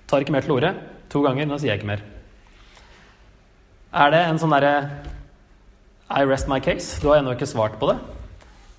[0.07, 0.75] tar ikke mer til orde.'
[1.09, 2.01] To ganger, nå sier jeg ikke mer.
[3.95, 4.89] Er det en sånn derre
[6.11, 6.99] I rest my case?
[6.99, 7.95] Du har ennå ikke svart på det.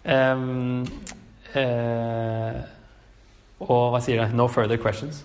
[0.05, 0.85] Um,
[1.57, 2.53] uh,
[3.65, 4.37] og hva sier det?
[4.37, 5.25] No further questions.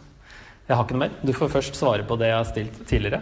[0.68, 1.18] Jeg har ikke noe mer.
[1.28, 3.20] Du får først svare på det jeg har stilt tidligere.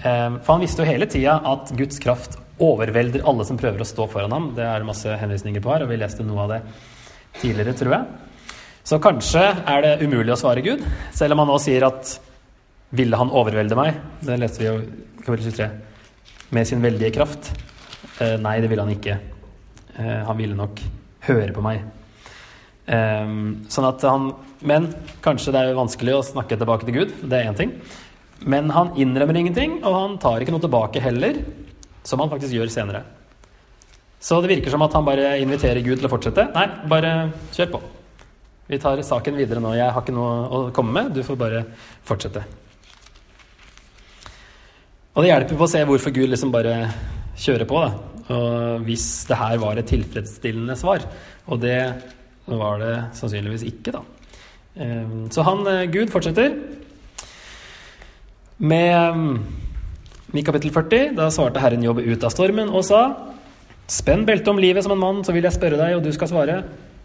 [0.00, 3.88] Um, for han visste jo hele tida at Guds kraft overvelder alle som prøver å
[3.88, 4.50] stå foran ham.
[4.56, 6.62] Det er det masse henvisninger på her, og vi leste noe av det
[7.40, 8.04] tidligere, tror jeg.
[8.82, 10.82] Så kanskje er det umulig å svare Gud,
[11.14, 12.16] selv om han nå sier at
[12.92, 14.00] ville han overvelde meg?
[14.20, 15.68] Det leste vi jo i kapittel 23.
[16.52, 17.52] Med sin veldige kraft.
[18.20, 19.16] Eh, nei, det ville han ikke.
[19.96, 20.82] Eh, han ville nok
[21.28, 21.86] høre på meg.
[22.84, 23.36] Eh,
[23.70, 24.88] sånn at han Men
[25.22, 27.14] kanskje det er vanskelig å snakke tilbake til Gud.
[27.22, 27.72] Det er én ting.
[28.46, 31.40] Men han innrømmer ingenting, og han tar ikke noe tilbake heller,
[32.06, 33.02] som han faktisk gjør senere.
[34.22, 36.46] Så det virker som at han bare inviterer Gud til å fortsette.
[36.54, 37.12] Nei, bare
[37.56, 37.80] kjør på.
[38.70, 39.72] Vi tar saken videre nå.
[39.74, 41.10] Jeg har ikke noe å komme med.
[41.16, 41.64] Du får bare
[42.06, 42.44] fortsette.
[45.12, 46.76] Og det hjelper på å se hvorfor Gud liksom bare
[47.42, 47.82] kjører på.
[47.82, 48.12] Da.
[48.32, 51.02] Og hvis det her var et tilfredsstillende svar.
[51.50, 51.80] Og det
[52.46, 54.04] var det sannsynligvis ikke, da.
[54.82, 56.54] Ehm, så han, eh, Gud, fortsetter
[58.58, 59.42] med ehm,
[60.32, 61.12] i kapittel 40.
[61.18, 63.31] Da svarte Herren Jobb ut av stormen og sa
[63.92, 66.30] Spenn beltet om livet som en mann, så vil jeg spørre deg, og du skal
[66.30, 66.62] svare.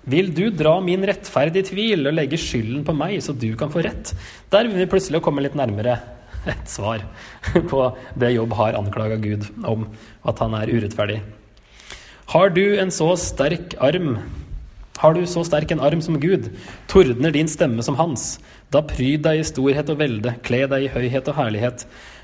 [0.08, 3.72] Vil du dra min rettferd i tvil og legge skylden på meg, så du kan
[3.74, 4.14] få rett?
[4.54, 5.98] Der vil vi plutselig komme litt nærmere
[6.48, 7.04] et svar
[7.72, 7.82] på
[8.16, 9.84] det Jobb har anklaga Gud om,
[10.24, 11.20] at han er urettferdig.
[12.32, 14.16] Har du en så sterk arm
[14.98, 16.48] har du så sterk en arm som Gud,
[16.90, 18.40] tordner din stemme som hans.
[18.74, 21.84] Da pryd deg i storhet og velde, kle deg i høyhet og herlighet.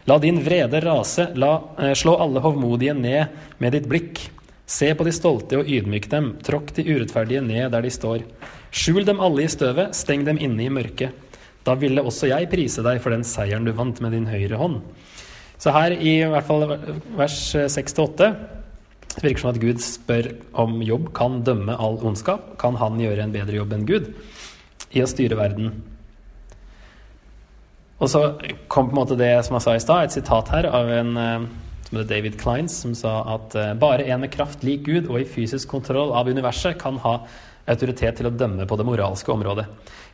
[0.09, 3.29] La din vrede rase, la, eh, slå alle hovmodige ned
[3.61, 4.23] med ditt blikk.
[4.65, 8.23] Se på de stolte og ydmyk dem, tråkk de urettferdige ned der de står.
[8.73, 11.11] Skjul dem alle i støvet, steng dem inne i mørket.
[11.63, 14.81] Da ville også jeg prise deg for den seieren du vant med din høyre hånd.
[15.59, 16.65] Så her i hvert fall
[17.15, 18.33] vers 6-8
[19.13, 22.55] det virker som at Gud spør om jobb kan dømme all ondskap.
[22.57, 24.09] Kan han gjøre en bedre jobb enn Gud
[24.89, 25.69] i å styre verden?
[28.01, 28.23] Og så
[28.67, 31.13] kom på en måte det som jeg sa i stad, et sitat her av en
[31.97, 35.27] heter David Kleins, som sa at eh, bare en med kraft lik Gud og i
[35.29, 37.19] fysisk kontroll av universet kan ha
[37.69, 39.65] autoritet til å dømme på det moralske området.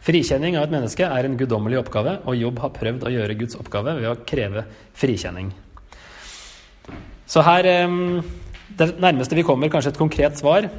[0.05, 3.57] Frikjenning av et menneske er en guddommelig oppgave, og Jobb har prøvd å gjøre Guds
[3.59, 4.65] oppgave ved å kreve
[4.97, 5.49] frikjenning.
[7.29, 7.97] Så her eh,
[8.79, 10.69] Det nærmeste vi kommer kanskje et konkret svar,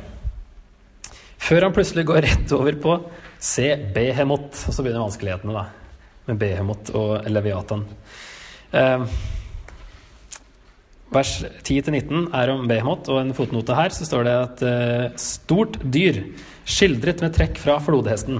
[1.40, 2.94] før han plutselig går rett over på
[3.40, 5.64] se Behemot, og så begynner vanskelighetene, da,
[6.28, 7.84] med Behemot og Leviatan.
[8.70, 9.04] Eh,
[11.10, 11.32] vers
[11.66, 16.22] 10-19 er om Behemot, og en fotnote her så står det at uh, stort dyr,
[16.68, 18.38] skildret med trekk fra flodhesten.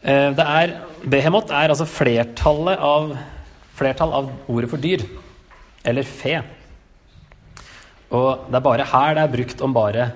[0.00, 3.12] Uh, det er, Behemot er altså flertallet av,
[3.76, 5.04] flertall av ordet for dyr,
[5.84, 6.40] eller fe.
[8.10, 10.10] Og det er bare her det er brukt om bare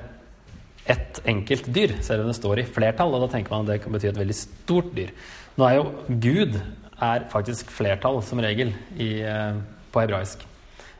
[0.90, 3.14] ett enkelt dyr, selv om det står i flertall.
[3.14, 5.12] Og da tenker man at det kan bety et veldig stort dyr.
[5.54, 6.58] Nå er jo Gud
[7.02, 9.54] er faktisk flertall som regel i, eh,
[9.92, 10.44] på hebraisk.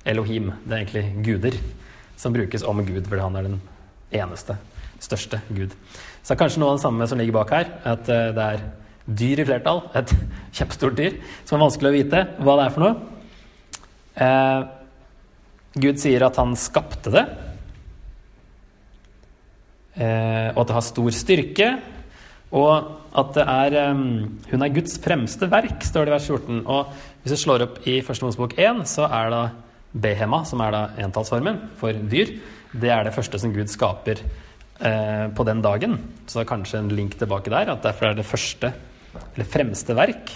[0.05, 0.53] Elohim.
[0.65, 1.59] Det er egentlig guder
[2.17, 3.61] som brukes om Gud, fordi han er den
[4.13, 4.57] eneste,
[5.01, 5.75] største Gud.
[6.25, 7.71] Så kanskje noe av det samme som ligger bak her.
[7.85, 8.65] At eh, det er
[9.05, 9.83] dyr i flertall.
[9.99, 10.15] Et
[10.53, 12.95] kjempestort dyr som er vanskelig å vite hva det er for noe.
[14.15, 14.61] Eh,
[15.85, 17.25] Gud sier at han skapte det.
[19.95, 21.71] Eh, og at det har stor styrke.
[22.55, 26.65] Og at det er um, Hun er Guds fremste verk, står det i vers 14.
[26.67, 26.89] Og
[27.23, 29.43] hvis du slår opp i Første Mosebok 1, så er da
[29.95, 32.33] Behema, som er da entallsformen for dyr,
[32.75, 35.95] det er det første som Gud skaper eh, på den dagen.
[36.27, 38.73] Så det er kanskje en link tilbake der, at derfor er det første,
[39.15, 40.33] eller fremste verk.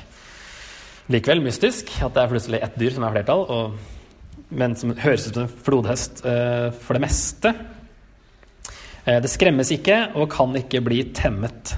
[1.11, 5.27] Likevel mystisk at det er plutselig ett dyr som er flertall, og, men som høres
[5.27, 7.55] ut som en flodhest eh, for det meste.
[9.09, 11.75] Eh, det skremmes ikke og kan ikke bli temmet.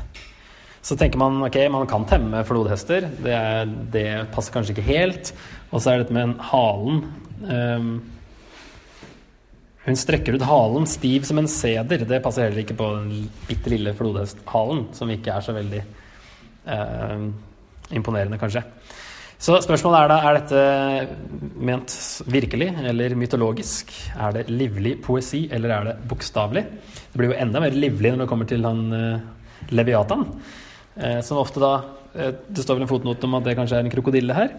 [0.83, 3.05] Så tenker man ok, man kan temme flodhester.
[3.21, 5.35] Det, er, det passer kanskje ikke helt.
[5.71, 7.03] Og så er det dette med halen.
[7.45, 7.91] Um,
[9.85, 12.05] Hun strekker ut halen stiv som en seder.
[12.09, 17.23] Det passer heller ikke på den bitte lille flodhesthalen, som ikke er så veldig eh,
[17.97, 18.61] imponerende, kanskje.
[19.41, 21.95] Så spørsmålet er da er dette ment
[22.29, 23.95] virkelig eller mytologisk.
[24.21, 26.67] Er det livlig poesi, eller er det bokstavelig?
[27.09, 30.27] Det blir jo enda mer livlig når det kommer til han uh, Leviatan.
[30.99, 31.75] Uh, som ofte da
[32.17, 34.55] uh, Det står vel en fotnote om at det kanskje er en krokodille her.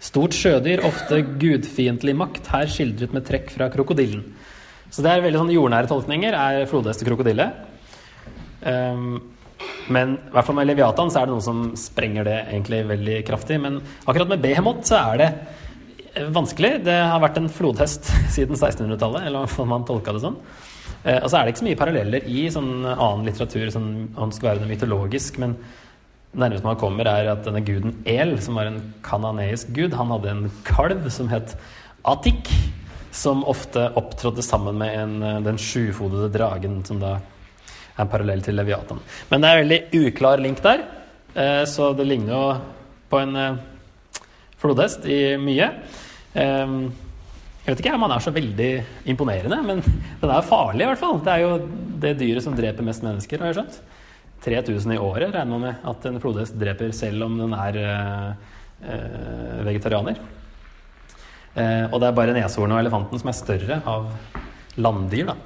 [0.00, 4.22] Stort sjødyr, ofte gudfiendtlig makt, her skildret med trekk fra krokodillen.
[4.90, 6.34] Så det er veldig sånn jordnære tolkninger.
[6.34, 7.50] Er flodhest krokodille?
[8.64, 9.20] Um,
[9.92, 13.18] men i hvert fall med Leviatan så er det noen som sprenger det egentlig veldig
[13.28, 13.60] kraftig.
[13.62, 15.30] Men akkurat med Behemot så er det
[16.34, 16.72] vanskelig.
[16.86, 20.38] Det har vært en flodhest siden 1600-tallet, eller hva man tolka det sånn.
[21.04, 24.34] Eh, og så er det ikke så mye paralleller i sånn annen litteratur som sånn,
[24.36, 25.40] skal være noe mytologisk.
[25.42, 25.56] men
[26.30, 30.30] nærmest man kommer, er at denne guden El, som var en kananeisk gud, han hadde
[30.30, 31.56] en kalv som het
[32.06, 32.48] Atik,
[33.10, 38.56] som ofte opptrådte sammen med en, den sjufodede dragen, som da er en parallell til
[38.56, 39.02] Leviatan.
[39.32, 40.84] Men det er en veldig uklar link der,
[41.34, 42.44] eh, så det ligner jo
[43.10, 43.58] på en eh,
[44.60, 45.72] flodhest i mye.
[46.34, 46.74] Eh,
[47.60, 48.70] jeg vet ikke om han er så veldig
[49.12, 49.82] imponerende, men
[50.22, 51.20] den er farlig i hvert fall.
[51.24, 51.52] Det er jo
[52.02, 53.80] det dyret som dreper mest mennesker, har jeg skjønt.
[54.40, 57.76] 3000 i året regner man med at en flodhest dreper, selv om den er
[59.66, 60.16] vegetarianer.
[61.92, 64.06] og det er bare neshornet og elefanten som er større av
[64.80, 65.36] landdyr, da.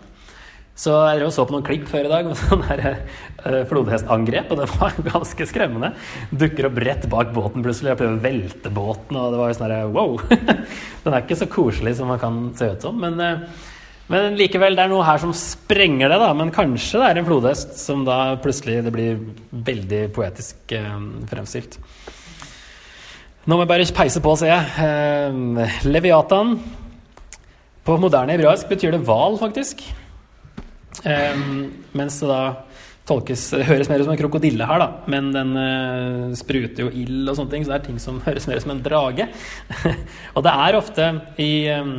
[0.74, 4.66] Så jeg så på noen klipp før i dag med sånn uh, flodhestangrep, og det
[4.72, 5.92] var ganske skremmende.
[6.34, 9.58] Dukker opp rett bak båten plutselig og prøver å velte båten, og det var jo
[9.58, 10.18] sånn herre wow!
[11.04, 13.70] Den er ikke så koselig som man kan se ut som, men, uh,
[14.10, 16.34] men likevel, det er noe her som sprenger det, da.
[16.36, 19.22] Men kanskje det er en flodhest som da plutselig det blir
[19.70, 20.98] veldig poetisk uh,
[21.30, 21.78] fremstilt.
[23.44, 25.66] Nå må jeg bare peise på, ser jeg.
[25.84, 26.56] Leviatan.
[27.84, 29.84] På moderne hebraisk betyr det hval, faktisk.
[31.02, 32.42] Um, mens det da
[33.08, 35.04] tolkes, høres mer ut som en krokodille her, da.
[35.10, 38.48] Men den uh, spruter jo ild og sånne ting, så det er ting som høres
[38.48, 39.28] mer ut som en drage.
[40.36, 41.10] og det er ofte
[41.42, 41.94] i um,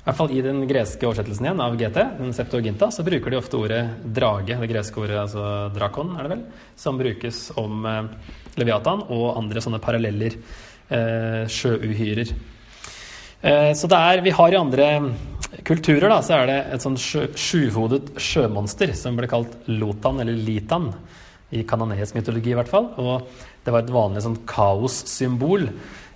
[0.00, 3.36] i hvert fall i den greske oversettelsen igjen av GT, den Septuaginta, så bruker de
[3.36, 3.82] ofte ordet
[4.16, 5.42] drage, det greske ordet altså
[5.74, 6.44] drakon, er det vel,
[6.80, 8.06] som brukes om uh,
[8.56, 12.32] Leviatan og andre sånne paralleller uh, sjøuhyrer.
[13.44, 14.88] Uh, så det er Vi har i andre
[15.66, 20.90] kulturer da, så er det et sånn sjuhodet sjømonster som ble kalt Lotan, eller Litan,
[21.50, 22.92] i kanonesk mytologi i hvert fall.
[23.02, 23.26] Og
[23.64, 25.66] det var et vanlig sånn kaossymbol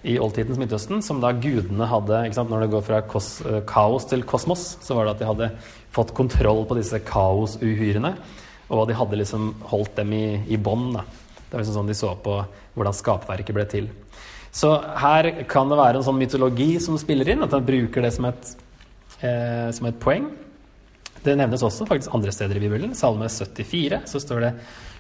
[0.07, 3.62] i oldtidens Midtøsten, som da gudene hadde ikke sant, Når det går fra kos, eh,
[3.66, 5.51] kaos til kosmos, så var det at de hadde
[5.90, 8.14] fått kontroll på disse kaosuhyrene.
[8.70, 10.94] Og de hadde liksom holdt dem i, i bånd.
[10.94, 12.44] Det var liksom sånn de så på
[12.75, 13.88] hvordan skapverket ble til.
[14.55, 18.12] Så her kan det være en sånn mytologi som spiller inn, at man bruker det
[18.14, 18.55] som et
[19.24, 20.28] eh, som et poeng.
[21.24, 22.92] Det nevnes også faktisk andre steder i Bibelen.
[22.96, 24.52] Salme 74 så står det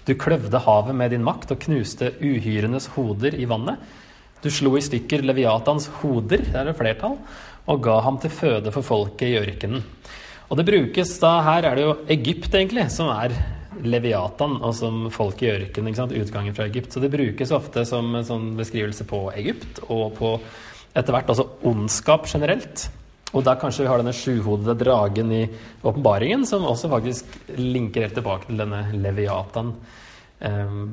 [0.08, 3.80] Du kløvde havet med din makt og knuste uhyrenes hoder i vannet.
[4.44, 7.16] Du slo i stykker Leviatans hoder, det er det flertall,
[7.64, 9.84] og ga ham til føde for folket i ørkenen.
[10.50, 13.32] Og det brukes da Her er det jo Egypt, egentlig, som er
[13.84, 15.96] Leviatan, og som folk i ørkenen.
[15.96, 16.92] Utgangen fra Egypt.
[16.92, 20.36] Så det brukes ofte som en sånn beskrivelse på Egypt, og på
[20.94, 22.88] etter hvert også ondskap generelt.
[23.34, 25.42] Og da kanskje vi har denne sjuhodede dragen i
[25.82, 29.74] åpenbaringen, som også faktisk linker helt tilbake til denne Leviatan.
[30.44, 30.86] Um,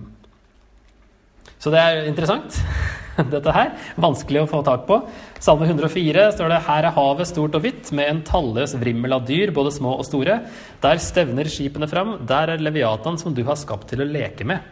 [1.61, 2.57] så det er interessant,
[3.35, 3.75] dette her.
[4.01, 4.97] Vanskelig å få tak på.
[5.41, 9.27] Salme 104 står det Her er havet stort og hvitt, med en talløs vrimmel av
[9.29, 10.39] dyr, både små og store.
[10.81, 12.15] Der stevner skipene fram.
[12.29, 14.65] Der er Leviatan som du har skapt til å leke med.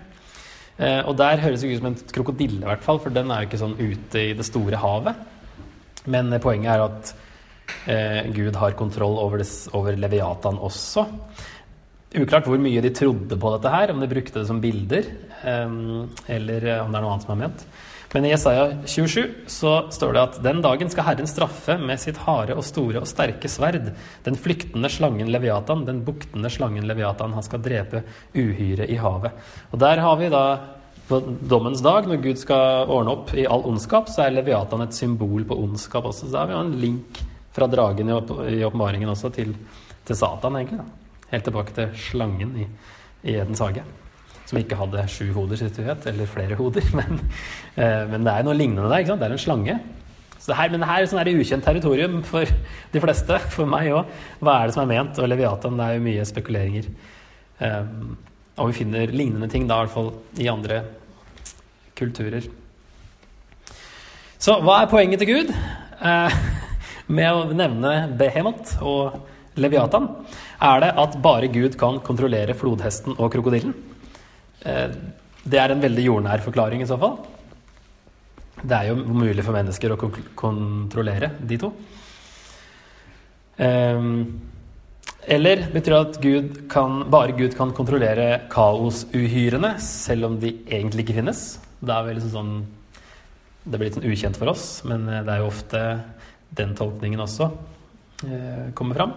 [0.80, 3.44] Uh, og der høres det ut som en krokodille, i hvert fall, for den er
[3.44, 5.26] jo ikke sånn ute i det store havet.
[6.10, 7.18] Men poenget er at
[7.90, 11.06] eh, Gud har kontroll over, des, over Leviatan også.
[12.20, 15.12] Uklart hvor mye de trodde på dette her, om de brukte det som bilder,
[15.44, 15.78] eh,
[16.38, 17.70] eller om det er noe annet som er ment.
[18.14, 22.18] Men i Jesaja 27 så står det at den dagen skal Herren straffe med sitt
[22.26, 23.92] harde og store og sterke sverd
[24.26, 27.36] den flyktende slangen Leviatan, den buktende slangen Leviatan.
[27.38, 28.02] Han skal drepe
[28.34, 29.38] uhyret i havet.
[29.70, 30.44] Og der har vi da
[31.10, 34.98] på dommens dag, når Gud skal ordne opp i all ondskap, så er Leviatan et
[34.98, 36.26] symbol på ondskap også.
[36.26, 37.22] Så da har vi en link
[37.60, 39.54] fra dragen i åpenbaringen også til,
[40.08, 40.82] til, Satan, egentlig.
[40.82, 41.24] Da.
[41.34, 42.68] Helt tilbake til slangen i,
[43.30, 43.84] i Edens hage.
[44.50, 46.86] Som ikke hadde sju hoder, du vet, eller flere hoder.
[47.00, 47.20] Men,
[47.76, 49.04] eh, men, det er noe lignende der.
[49.04, 49.22] ikke sant?
[49.22, 49.80] Det er en slange.
[50.40, 52.48] Så det her, men det her er sånn ukjent territorium for
[52.94, 54.08] de fleste, for meg òg.
[54.40, 55.20] Hva er det som er ment?
[55.20, 56.88] Og Leviatan, det er jo mye spekuleringer.
[57.60, 57.92] Eh,
[58.60, 60.80] og vi finner lignende ting da, i hvert fall i andre
[62.00, 62.48] kulturer.
[64.40, 65.54] Så hva er poenget til Gud?
[66.00, 66.32] Uh,
[67.10, 69.20] med å nevne Behemoth og
[69.60, 70.08] Leviatan,
[70.62, 73.74] er det at bare Gud kan kontrollere flodhesten og krokodillen.
[74.62, 74.94] Eh,
[75.50, 77.18] det er en veldig jordnær forklaring i så fall.
[78.60, 80.00] Det er jo mulig for mennesker å
[80.38, 81.72] kontrollere de to.
[83.60, 84.40] Um,
[85.30, 91.06] eller betyr det at Gud kan, bare Gud kan kontrollere kaosuhyrene, selv om de egentlig
[91.06, 91.44] ikke finnes?
[91.80, 92.54] Det er vel liksom sånn
[93.64, 95.82] Det blir litt sånn ukjent for oss, men eh, det er jo ofte
[96.58, 97.50] den tolkningen også
[98.26, 99.14] eh, kommer fram.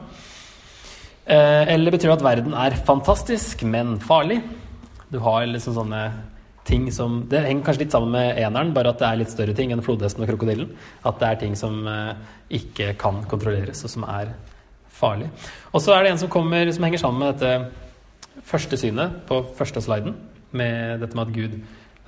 [1.25, 4.41] Eh, eller betyr det at verden er fantastisk, men farlig?
[5.13, 6.05] Du har liksom sånne
[6.63, 9.55] ting som Det henger kanskje litt sammen med eneren, bare at det er litt større
[9.59, 10.71] ting enn flodhesten og krokodillen.
[11.03, 12.15] At det er ting som eh,
[12.61, 14.35] ikke kan kontrolleres, og som er
[14.93, 15.31] farlig.
[15.73, 19.41] Og så er det en som kommer som henger sammen med dette første synet på
[19.59, 20.15] første sliden,
[20.53, 21.59] med dette med at Gud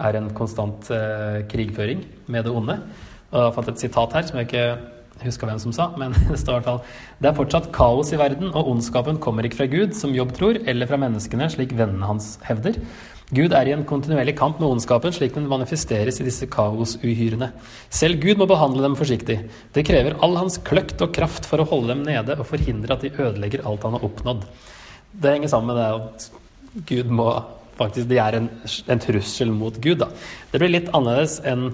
[0.04, 0.88] er en konstant
[1.50, 2.76] krigføring med det onde.
[3.34, 4.66] Og jeg fått et sitat her som jeg ikke
[5.22, 6.80] husker hvem som sa, men det står i hvert fall
[7.22, 10.58] Det er fortsatt kaos i verden, og ondskapen kommer ikke fra Gud, som Jobb tror,
[10.66, 12.80] eller fra menneskene, slik vennene hans hevder.
[13.34, 17.48] Gud er i en kontinuerlig kamp med ondskapen, slik den manifesteres i disse kaosuhyrene.
[17.88, 19.38] Selv Gud må behandle dem forsiktig.
[19.72, 23.06] Det krever all hans kløkt og kraft for å holde dem nede og forhindre at
[23.06, 24.44] de ødelegger alt han har oppnådd.
[25.14, 27.28] Det henger sammen med det at Gud må
[27.74, 28.44] faktisk De er en,
[28.86, 30.06] en trussel mot Gud, da.
[30.52, 31.72] Det blir litt annerledes enn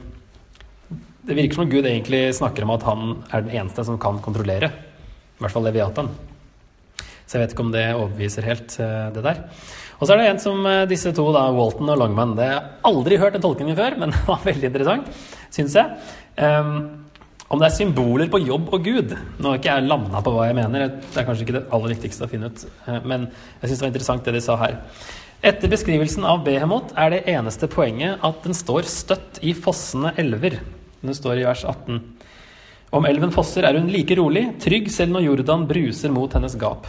[1.26, 4.22] Det virker som om Gud egentlig snakker om at han er den eneste som kan
[4.24, 4.70] kontrollere.
[4.70, 6.08] I hvert fall Leviatan.
[7.26, 9.44] Så jeg vet ikke om det overbeviser helt, eh, det der.
[10.00, 12.32] Og så er det en som eh, disse to, da, Walton og Longman.
[12.38, 15.12] Det har jeg aldri hørt den tolkningen før, men det var veldig interessant,
[15.52, 16.00] syns jeg.
[16.40, 16.72] Um,
[17.50, 19.14] om det er symboler på jobb og Gud.
[19.42, 21.94] Nå har ikke jeg landa på hva jeg mener, det er kanskje ikke det aller
[21.96, 24.76] viktigste å finne ut, eh, men jeg syns det var interessant det de sa her.
[25.50, 30.58] Etter beskrivelsen av Behemot er det eneste poenget at den står støtt i fossende elver.
[31.00, 32.00] Den står i vers 18.
[32.90, 36.88] Om elven fosser er hun like rolig, trygg selv når Jordan bruser mot hennes gap.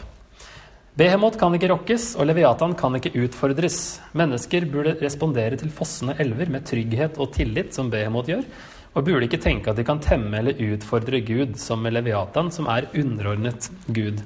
[0.97, 3.77] Behemot kan ikke rokkes, og Leviatan kan ikke utfordres.
[4.17, 8.43] Mennesker burde respondere til fossende elver med trygghet og tillit, som Behemot gjør,
[8.91, 12.67] og burde ikke tenke at de kan temme eller utfordre Gud, som med Leviatan, som
[12.67, 14.19] er underordnet Gud.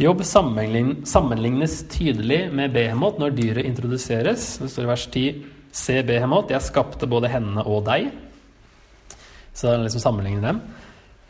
[0.00, 4.54] Jobb sammenlignes tydelig med Behemot når dyret introduseres.
[4.62, 5.24] Det står i vers 10
[5.76, 8.08] Se Behemot, jeg skapte både henne og deg.
[9.60, 10.60] Så liksom sammenligner dem.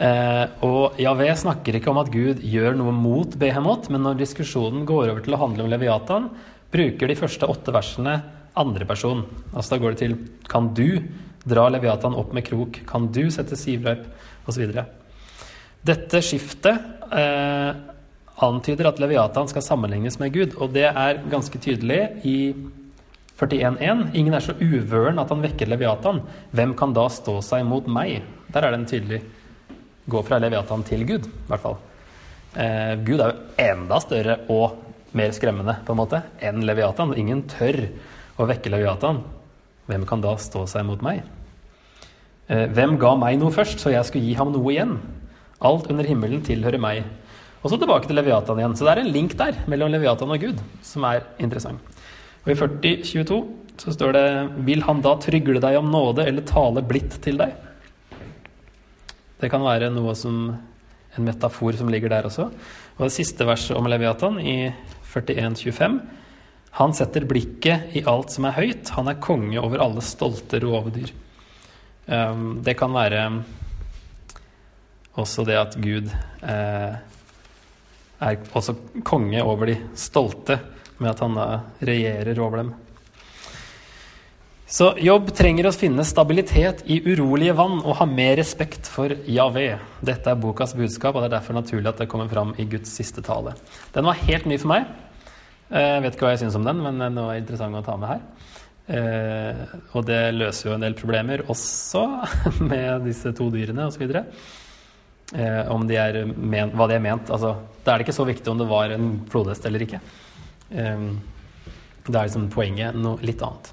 [0.00, 4.86] Eh, og Javé snakker ikke om at Gud gjør noe mot Behemot, men når diskusjonen
[4.88, 6.30] går over til å handle om Leviatan,
[6.72, 8.20] bruker de første åtte versene
[8.60, 9.26] andreperson.
[9.52, 10.16] Altså da går det til
[10.48, 11.02] Kan du
[11.44, 12.80] dra Leviatan opp med krok?
[12.88, 14.06] Kan du sette sivrøyp?
[14.48, 14.70] Osv.
[15.86, 17.70] Dette skiftet eh,
[18.40, 22.38] antyder at Leviatan skal sammenlignes med Gud, og det er ganske tydelig i
[23.40, 24.10] 41.1.
[24.18, 26.20] Ingen er så uvøren at han vekker Leviatan.
[26.52, 28.20] Hvem kan da stå seg mot meg?
[28.52, 29.20] Der er det en tydelig
[30.10, 31.78] gå fra Leviatan til Gud, i hvert fall.
[32.58, 34.80] Eh, Gud er jo enda større og
[35.16, 37.14] mer skremmende på en måte enn Leviatan.
[37.18, 37.86] Ingen tør
[38.40, 39.22] å vekke Leviatan.
[39.90, 41.22] Hvem kan da stå seg mot meg?
[42.50, 44.98] Eh, hvem ga meg noe først, så jeg skulle gi ham noe igjen?
[45.64, 47.04] Alt under himmelen tilhører meg.
[47.60, 48.76] Og så tilbake til Leviatan igjen.
[48.76, 51.80] Så det er en link der mellom Leviatan og Gud som er interessant.
[52.44, 53.40] Og i 4022
[53.80, 54.26] så står det
[54.68, 57.54] Vil han da trygle deg om nåde eller tale blidt til deg?
[59.40, 62.50] Det kan være noe som en metafor som ligger der også.
[62.98, 64.70] Og det siste verset om Leviatan, i
[65.12, 66.00] 41-25,
[66.78, 68.92] Han setter blikket i alt som er høyt.
[68.94, 71.10] Han er konge over alle stolte rovdyr.
[72.06, 73.24] Um, det kan være
[75.18, 76.10] også det at Gud
[76.46, 76.94] eh,
[78.20, 78.76] er også
[79.06, 80.58] konge over de stolte,
[81.00, 81.36] med at han
[81.80, 82.72] regjerer over dem.
[84.70, 89.72] Så jobb trenger å finne stabilitet i urolige vann og ha mer respekt for Javé.
[89.98, 92.92] Dette er bokas budskap, og det er derfor naturlig at det kommer fram i Guds
[92.94, 93.56] siste tale.
[93.90, 94.86] Den var helt ny for meg.
[95.74, 97.98] Eh, jeg vet ikke hva jeg syns om den, men den var interessant å ta
[97.98, 98.22] med her.
[98.94, 102.06] Eh, og det løser jo en del problemer også
[102.70, 104.06] med disse to dyrene osv.
[104.06, 107.34] Eh, om de er ment, hva de er ment.
[107.34, 109.98] Altså, da er det ikke så viktig om det var en flodhest eller ikke.
[110.70, 113.72] Da er liksom poenget noe litt annet.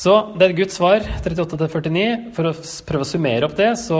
[0.00, 2.04] Så det er Guds svar, 38-49.
[2.36, 2.54] For å
[2.88, 3.98] prøve å summere opp det, så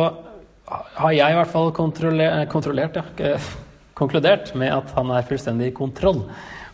[0.71, 3.37] har jeg i hvert fall kontroller, kontrollert, ja,
[4.01, 6.23] konkludert med at han er fullstendig i kontroll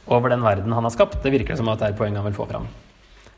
[0.07, 1.19] over den verden han har skapt.
[1.25, 2.69] Det virker som at det er poenget han vil få fram.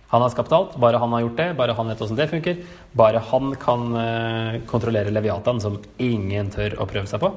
[0.08, 2.60] Han har skapt alt, bare han har gjort det, bare han vet åssen det funker.
[2.96, 7.32] Bare han kan eh, kontrollere Leviatan, som ingen tør å prøve seg på.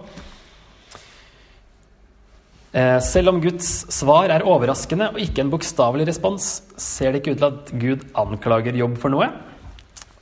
[2.72, 7.34] Eh, selv om Guds svar er overraskende og ikke en bokstavelig respons, ser det ikke
[7.36, 9.28] ut til at Gud anklager jobb for noe.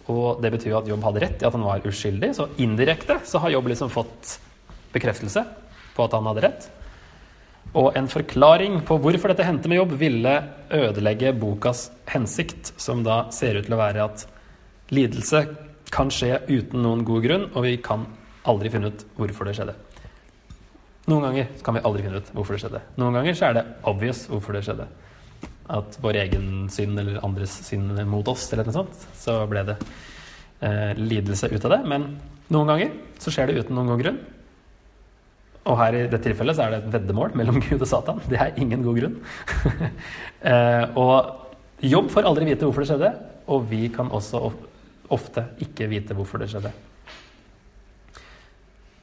[0.09, 3.19] Og det betyr jo at Jobb hadde rett i at han var uskyldig, så indirekte
[3.29, 4.39] så har Jobb liksom fått
[4.95, 5.43] bekreftelse
[5.93, 6.69] på at han hadde rett.
[7.77, 10.33] Og en forklaring på hvorfor dette hendte med Jobb, ville
[10.73, 14.25] ødelegge bokas hensikt, som da ser ut til å være at
[14.89, 15.43] lidelse
[15.93, 18.07] kan skje uten noen god grunn, og vi kan
[18.49, 19.77] aldri finne ut hvorfor det skjedde.
[21.09, 22.81] Noen ganger kan vi aldri finne ut hvorfor det skjedde.
[23.01, 24.85] Noen ganger så er det obvious hvorfor det skjedde.
[25.69, 29.77] At vår egen synd eller andres synd mot oss, eller noe sånt, så ble det
[30.65, 31.79] eh, lidelse ut av det.
[31.89, 32.11] Men
[32.53, 34.19] noen ganger så skjer det uten noen god grunn.
[35.69, 38.21] Og her i dette tilfellet så er det et veddemål mellom Gud og Satan.
[38.29, 39.17] Det er ingen god grunn.
[40.51, 43.13] eh, og jobb får aldri vite hvorfor det skjedde,
[43.49, 44.43] og vi kan også
[45.09, 46.73] ofte ikke vite hvorfor det skjedde.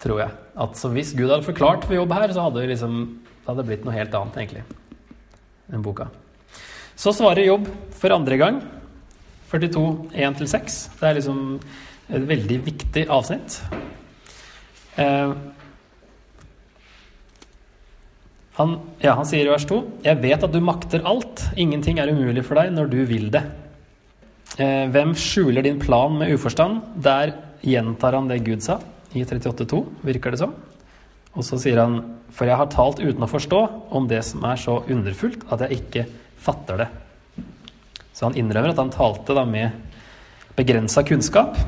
[0.02, 0.32] Tror jeg.
[0.60, 3.00] At så hvis Gud hadde forklart for jobb her, så hadde det, liksom,
[3.40, 4.64] det hadde blitt noe helt annet, egentlig,
[5.72, 6.08] enn boka.
[6.96, 8.62] Så svarer Jobb for andre gang.
[9.50, 9.82] 42,
[10.16, 10.78] 1-6.
[10.96, 11.42] Det er liksom
[12.08, 13.58] et veldig viktig avsnitt.
[14.96, 15.34] Eh,
[18.56, 18.72] han,
[19.04, 21.44] ja, han sier i vers 2.: Jeg vet at du makter alt.
[21.60, 23.44] Ingenting er umulig for deg når du vil det.
[24.56, 26.80] Eh, hvem skjuler din plan med uforstand?
[27.04, 28.80] Der gjentar han det Gud sa
[29.16, 30.54] i 38,2, virker det som.
[31.36, 31.98] Og så sier han,
[32.32, 33.60] for jeg har talt uten å forstå
[33.96, 36.06] om det som er så underfullt at jeg ikke
[36.40, 36.88] fatter det.
[38.16, 39.76] Så han innrømmer at han talte da med
[40.56, 41.58] begrensa kunnskap.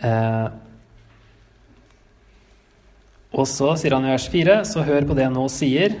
[0.00, 0.48] Eh,
[3.32, 6.00] og så sier han i vers 4, så hør på det jeg nå sier.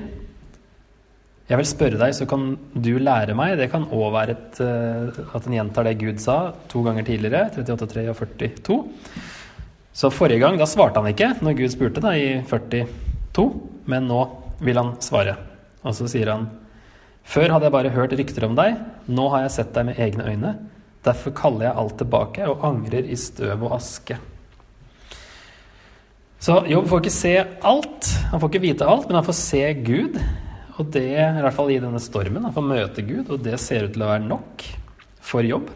[1.50, 3.56] Jeg vil spørre deg, så kan du lære meg.
[3.58, 7.50] Det kan òg være et, uh, at en gjentar det Gud sa to ganger tidligere.
[7.58, 8.78] 38, og 42.
[9.92, 13.46] Så forrige gang, da svarte han ikke når Gud spurte, da, i 42.
[13.90, 14.22] Men nå
[14.62, 15.36] vil han svare.
[15.82, 16.50] Og så sier han
[17.22, 18.78] Før hadde jeg bare hørt rykter om deg.
[19.06, 20.54] Nå har jeg sett deg med egne øyne.
[21.06, 24.16] Derfor kaller jeg alt tilbake og angrer i støv og aske.
[26.42, 29.62] Så Jobb får ikke se alt, han får ikke vite alt, men han får se
[29.86, 30.18] Gud.
[30.80, 33.88] Og det, i hvert fall i denne stormen, for får møte Gud, og det ser
[33.88, 34.64] ut til å være nok
[35.22, 35.68] for jobb.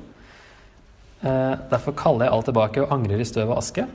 [1.21, 3.87] Eh, derfor kaller jeg alt tilbake og angrer i støv og aske.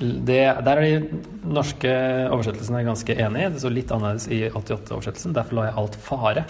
[0.00, 1.90] Det, der er de norske
[2.34, 3.52] oversettelsene ganske enige.
[3.54, 5.36] Det står litt annerledes i 88-oversettelsen.
[5.36, 6.44] Derfor lar jeg alt fare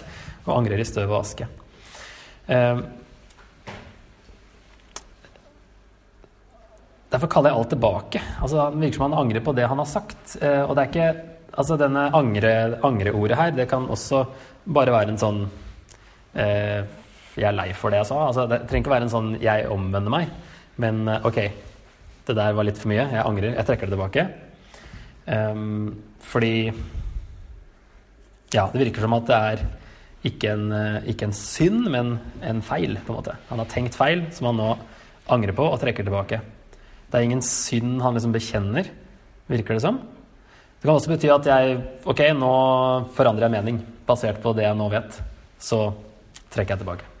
[0.45, 1.47] og angrer i støv og aske.
[2.51, 2.81] Eh,
[7.13, 8.23] derfor kaller jeg alt tilbake.
[8.41, 10.35] Altså, det virker som han angrer på det han har sagt.
[10.41, 12.51] Eh, og det er ikke Altså denne angre,
[12.83, 14.25] angreordet her, det kan også
[14.75, 15.43] bare være en sånn
[16.35, 16.81] eh,
[17.35, 18.19] Jeg er lei for det jeg sa.
[18.27, 20.31] Altså, det trenger ikke være en sånn 'jeg omvender meg',
[20.77, 21.39] men eh, ok,
[22.27, 23.07] det der var litt for mye.
[23.11, 23.55] Jeg angrer.
[23.55, 24.27] Jeg trekker det tilbake.
[25.27, 26.73] Um, fordi
[28.53, 29.65] Ja, det virker som at det er
[30.23, 33.35] ikke en, eh, ikke en synd, men en feil, på en måte.
[33.49, 34.77] Han har tenkt feil, som han nå
[35.29, 36.39] angrer på og trekker tilbake.
[37.11, 38.89] Det er ingen synd han liksom bekjenner,
[39.49, 39.99] virker det som.
[40.79, 42.53] Det kan også bety at jeg Ok, nå
[43.15, 45.17] forandrer jeg mening basert på det jeg nå vet.
[45.59, 45.79] Så
[46.53, 47.11] trekker jeg tilbake.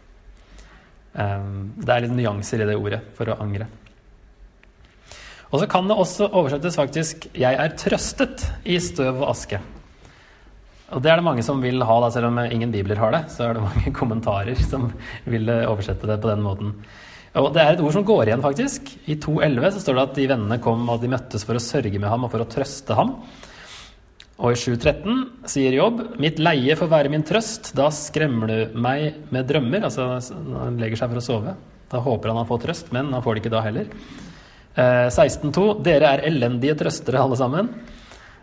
[1.15, 3.69] Um, det er litt nyanser i det ordet for å angre.
[5.53, 9.61] Og så kan det også oversettes faktisk 'Jeg er trøstet i støv og aske'.
[10.91, 13.23] Og det er det mange som vil ha, da, selv om ingen bibler har det.
[13.31, 14.91] Så er det mange kommentarer som
[15.25, 16.75] vil oversette det på den måten.
[17.35, 18.93] Og Det er et ord som går igjen, faktisk.
[19.11, 21.99] I 2.11 så står det at de vennene kom og de møttes for å sørge
[21.99, 23.17] med ham og for å trøste ham.
[24.35, 29.19] Og i 7.13 sier Jobb, mitt leie får være min trøst, da skremmer du meg
[29.35, 29.87] med drømmer.
[29.87, 31.55] Altså han legger seg for å sove.
[31.91, 33.91] Da håper han han får trøst, men han får det ikke da heller.
[34.75, 37.71] Eh, 16.2, dere er elendige trøstere alle sammen.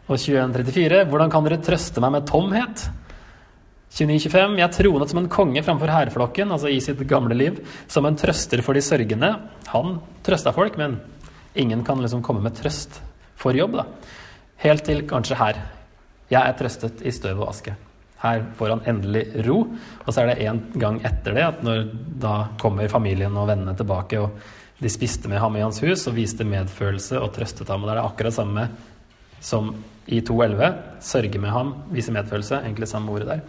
[0.08, 2.86] Og 21.34, hvordan kan dere trøste meg med tomhet?
[3.92, 7.58] 29.25, jeg tronet som en konge framfor hærflokken, altså i sitt gamle liv,
[7.92, 9.34] som en trøster for de sørgende.
[9.68, 10.96] Han trøsta folk, men
[11.52, 13.02] ingen kan liksom komme med trøst
[13.36, 13.84] for jobb, da.
[14.64, 15.60] Helt til kanskje her,
[16.32, 17.74] jeg er trøstet i støv og aske.
[18.22, 19.58] Her får han endelig ro.
[20.06, 21.88] Og så er det en gang etter det at når
[22.22, 24.38] da kommer familien og vennene tilbake, og
[24.82, 27.84] de spiste med ham i hans hus og viste medfølelse og trøstet ham.
[27.84, 28.68] Og det er akkurat samme
[29.42, 29.74] som
[30.06, 30.78] i 2.11.
[31.02, 32.62] Sørge med ham, vise medfølelse.
[32.62, 33.44] Egentlig samme ordet der.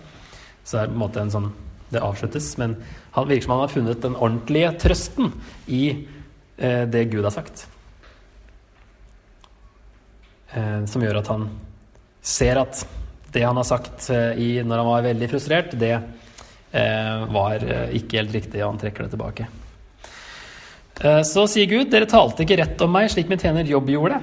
[0.63, 1.51] Så det er på en måte en sånn
[1.93, 2.47] Det avsluttes.
[2.57, 2.71] Men
[3.13, 5.29] han virker som han har funnet den ordentlige trøsten
[5.69, 6.07] i
[6.57, 7.67] eh, det Gud har sagt.
[10.57, 11.45] Eh, som gjør at han
[12.23, 12.81] ser at
[13.33, 17.93] det han har sagt eh, i, når han var veldig frustrert, det eh, var eh,
[17.99, 19.47] ikke helt riktig, og han trekker det tilbake.
[21.01, 24.21] Eh, så sier Gud, dere talte ikke rett om meg slik min tjener Jobb gjorde.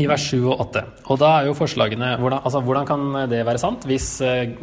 [0.00, 0.84] I vers 7 og 8.
[1.12, 4.54] Og da er jo forslagene Hvordan, altså, hvordan kan det være sant hvis, eh,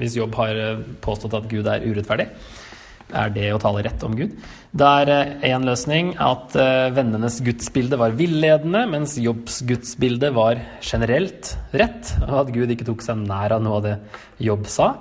[0.00, 2.26] hvis Jobb har eh, påstått at Gud er urettferdig?
[3.10, 4.36] Er det å tale rett om Gud?
[4.70, 6.54] Da er én løsning at
[6.94, 13.02] vennenes gudsbilde var villedende, mens Jobbs gudsbilde var generelt rett, og at Gud ikke tok
[13.02, 13.96] seg nær av noe av det
[14.46, 14.92] Jobb sa.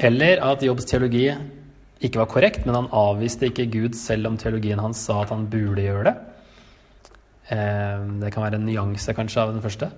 [0.00, 1.26] Eller at Jobbs teologi
[2.02, 5.46] ikke var korrekt, men han avviste ikke Gud selv om teologien hans sa at han
[5.52, 6.14] burde gjøre det.
[7.52, 9.90] Eh, det kan være en nyanse kanskje av den første.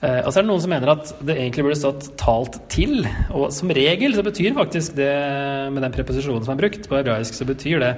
[0.00, 3.08] Eh, og så er det noen som mener at det egentlig burde stått 'talt til'.
[3.36, 5.12] Og som regel så betyr faktisk det,
[5.72, 7.94] med den preposisjonen som er brukt på hebraisk, så betyr det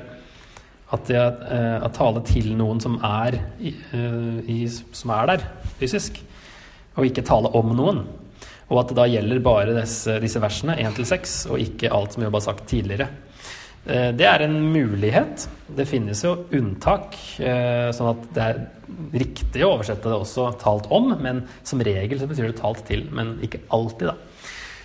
[0.92, 5.46] at det eh, at tale til noen som er, i, som er der
[5.80, 6.20] fysisk,
[6.96, 8.04] og ikke tale om noen.
[8.68, 12.28] Og at det da gjelder bare disse, disse versene, 1-6, og ikke alt som vi
[12.28, 13.08] har sagt tidligere.
[13.82, 15.48] Eh, det er en mulighet.
[15.74, 18.60] Det finnes jo unntak, eh, sånn at det er
[19.24, 23.08] riktig å oversette det også talt om, men som regel så betyr det talt til,
[23.10, 24.14] men ikke alltid, da.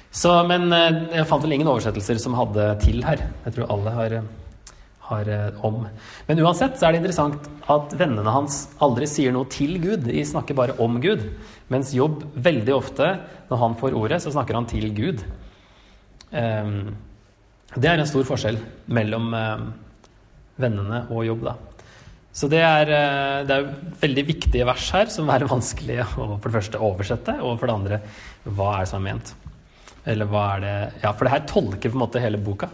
[0.09, 3.21] Så, men eh, jeg fant vel ingen oversettelser som hadde 'til' her.
[3.45, 4.21] Jeg tror alle har,
[5.11, 5.29] har
[5.63, 5.87] om.
[6.27, 10.09] Men uansett så er det interessant at vennene hans aldri sier noe til Gud.
[10.09, 11.21] De snakker bare om Gud.
[11.69, 13.19] Mens Jobb veldig ofte,
[13.49, 15.23] når han får ordet, så snakker han til Gud.
[16.31, 16.97] Um,
[17.75, 18.59] det er en stor forskjell
[18.95, 19.65] mellom um,
[20.61, 21.55] vennene og Jobb, da.
[22.37, 23.67] Så det er, uh, det er
[24.01, 27.75] veldig viktige vers her som er vanskelig å for det første oversette, og for det
[27.75, 28.01] andre
[28.47, 29.33] hva er det som er ment.
[30.07, 32.71] Eller hva er det Ja, for det her tolker på en måte hele boka.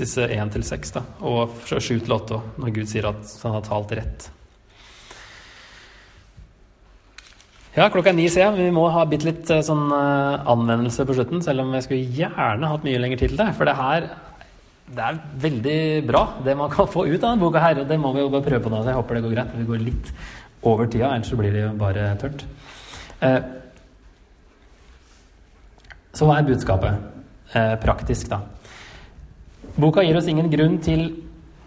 [0.00, 1.04] Disse 1 til 6, da.
[1.28, 4.30] Og 7 til 8, når Gud sier at han har talt rett.
[7.70, 8.56] Ja, klokka er ni, ser jeg.
[8.58, 11.42] Vi må ha bitte litt eh, sånn uh, anvendelse på slutten.
[11.44, 13.46] Selv om jeg skulle gjerne hatt mye lenger tid til det.
[13.58, 14.08] For det her
[14.90, 17.78] det er veldig bra, det man kan få ut av denne boka her.
[17.78, 18.82] Og det må vi jo bare prøve på nå.
[18.88, 19.54] Jeg håper det går greit.
[19.54, 20.10] Vi går litt
[20.66, 22.44] over tida, ellers så blir det jo bare tørt.
[23.22, 23.38] Uh,
[26.10, 27.06] så hva er budskapet?
[27.82, 28.42] Praktisk, da.
[29.78, 31.08] Boka gir oss ingen grunn til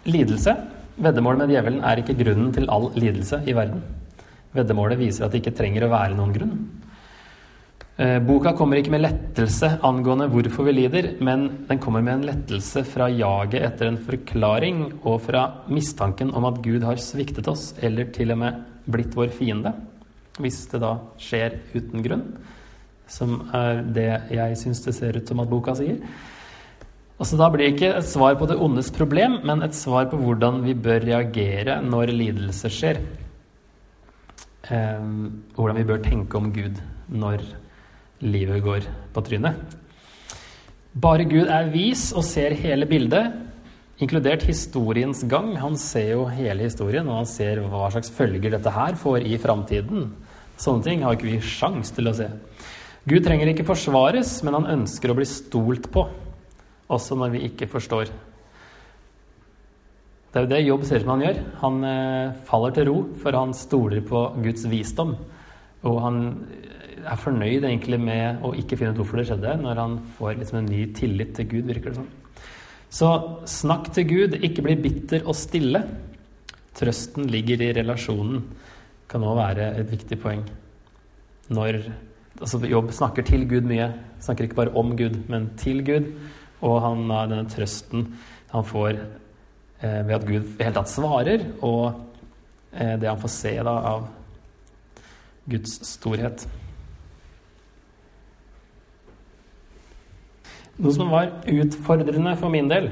[0.08, 0.52] lidelse.
[0.96, 3.82] Veddemålet med djevelen er ikke grunnen til all lidelse i verden.
[4.54, 6.58] Veddemålet viser at det ikke trenger å være noen grunn.
[7.94, 12.26] Eh, boka kommer ikke med lettelse angående hvorfor vi lider, men den kommer med en
[12.26, 17.68] lettelse fra jaget etter en forklaring og fra mistanken om at Gud har sviktet oss,
[17.78, 18.58] eller til og med
[18.90, 19.76] blitt vår fiende,
[20.42, 22.26] hvis det da skjer uten grunn,
[23.06, 26.02] som er det jeg syns det ser ut som at boka sier.
[27.14, 30.18] Altså Da blir det ikke et svar på det ondes problem, men et svar på
[30.18, 32.98] hvordan vi bør reagere når lidelse skjer
[34.70, 35.06] eh,
[35.56, 37.42] hvordan vi bør tenke om Gud når
[38.24, 39.58] livet går på trynet.
[40.94, 43.32] Bare Gud er vis og ser hele bildet,
[43.98, 45.52] inkludert historiens gang.
[45.58, 49.38] Han ser jo hele historien, og han ser hva slags følger dette her får i
[49.42, 50.12] framtiden.
[50.60, 52.28] Sånne ting har ikke vi sjans til å se.
[53.10, 56.06] Gud trenger ikke forsvares, men han ønsker å bli stolt på,
[56.88, 58.12] også når vi ikke forstår.
[60.34, 61.36] Det er jo det Jobb ser ut som han gjør.
[61.60, 65.12] Han eh, faller til ro, for han stoler på Guds visdom.
[65.86, 66.18] Og han
[67.06, 70.58] er fornøyd egentlig med å ikke finne ut hvorfor det skjedde, når han får liksom
[70.58, 72.10] en ny tillit til Gud, virker det sånn.
[72.98, 73.12] Så
[73.46, 75.86] snakk til Gud, ikke bli bitter og stille.
[76.74, 78.42] Trøsten ligger i relasjonen,
[79.06, 80.42] kan òg være et viktig poeng.
[81.54, 81.84] Når
[82.40, 83.92] altså Jobb snakker til Gud mye.
[84.18, 86.16] Snakker ikke bare om Gud, men til Gud.
[86.58, 88.16] Og han har denne trøsten
[88.50, 89.23] han får Eh,
[89.80, 91.94] ved at Gud i hele tatt svarer, og
[92.72, 94.06] eh, det han får se da, av
[95.50, 96.46] Guds storhet.
[100.74, 102.88] Noe som var utfordrende for min del,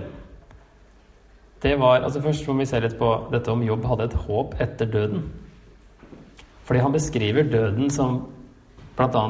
[1.62, 4.56] det var altså Først må vi se litt på dette om Jobb hadde et håp
[4.62, 5.28] etter døden.
[6.66, 8.24] Fordi han beskriver døden som
[8.98, 9.22] bl.a.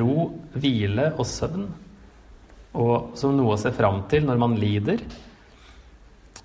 [0.00, 1.64] ro, hvile og søvn.
[2.78, 5.00] Og som noe å se fram til når man lider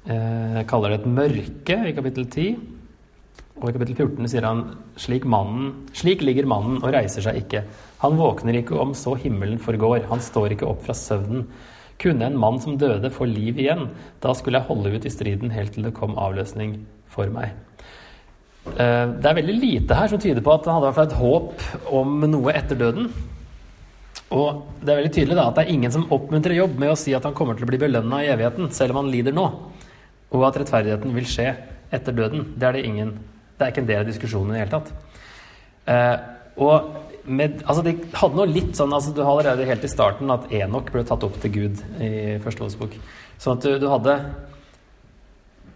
[0.09, 2.55] eh, kaller det et mørke i kapittel 10.
[3.61, 4.63] Og i kapittel 14 sier han
[4.99, 7.63] slik, mannen, slik ligger mannen og reiser seg ikke.
[8.01, 10.07] Han våkner ikke om så himmelen forgår.
[10.09, 11.45] Han står ikke opp fra søvnen.
[12.01, 13.85] Kunne en mann som døde, få liv igjen?
[14.23, 16.79] Da skulle jeg holde ut i striden helt til det kom avløsning
[17.13, 17.53] for meg.
[18.73, 22.25] Eh, det er veldig lite her som tyder på at han hadde et håp om
[22.25, 23.11] noe etter døden.
[24.33, 26.97] Og det er veldig tydelig da, at det er ingen som oppmuntrer jobb med å
[26.97, 29.45] si at han kommer til å bli belønna i evigheten, selv om han lider nå
[30.34, 31.51] og at rettferdigheten vil skje
[31.93, 32.53] etter døden.
[32.57, 33.17] Det er det ingen
[33.53, 34.88] Det er ikke en del av diskusjonen i det hele tatt.
[35.86, 36.15] Eh,
[36.57, 40.31] og med, altså de hadde noe litt sånn altså Du har allerede helt i starten
[40.34, 42.97] at Enok ble tatt opp til Gud i første Mosebok.
[43.39, 44.17] Sånn at du, du, hadde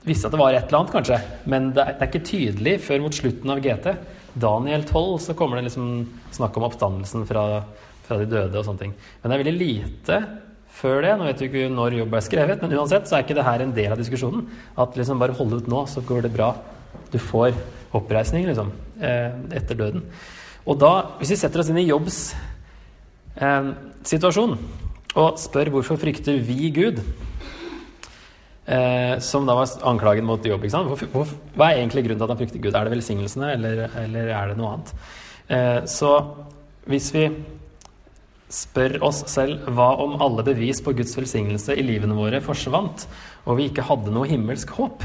[0.08, 2.76] visste at det var et eller annet, kanskje, men det er, det er ikke tydelig
[2.84, 3.94] før mot slutten av GT.
[4.38, 5.88] Daniel 12 så kommer det liksom
[6.36, 7.46] snakk om oppstandelsen fra,
[8.08, 8.94] fra de døde og sånne ting.
[9.22, 10.20] Men det er veldig lite
[10.78, 11.14] før det.
[11.18, 13.64] Nå vet vi ikke når jobb er skrevet, men uansett så er ikke det her
[13.64, 14.46] en del av diskusjonen.
[14.78, 16.52] At liksom bare holde ut nå, så går det bra.
[17.14, 17.56] Du får
[17.98, 18.72] oppreisning, liksom,
[19.02, 20.04] eh, etter døden.
[20.68, 22.36] Og da, hvis vi setter oss inn i Jobbs
[23.40, 23.72] eh,
[24.08, 24.58] situasjon
[25.18, 27.00] og spør hvorfor frykter vi Gud,
[28.68, 32.36] eh, som da var anklagen mot Jobb, hvor, hvor, hva er egentlig grunnen til at
[32.36, 32.76] han frykter Gud?
[32.76, 34.94] Er det velsignelsene, eller, eller er det noe annet?
[35.48, 36.12] Eh, så
[36.88, 37.30] hvis vi
[38.48, 43.08] spør oss selv hva om alle bevis på Guds velsignelse i livene våre forsvant,
[43.46, 45.04] og vi ikke hadde noe himmelsk håp?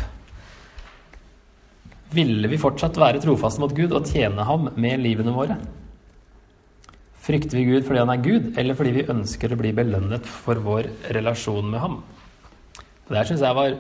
[2.12, 5.57] Ville vi fortsatt være trofaste mot Gud og tjene ham med livene våre?
[7.22, 10.59] Frykter vi Gud fordi han er Gud, eller fordi vi ønsker å bli belønnet for
[10.62, 12.01] vår relasjon med ham?
[13.07, 13.74] Det der syns jeg var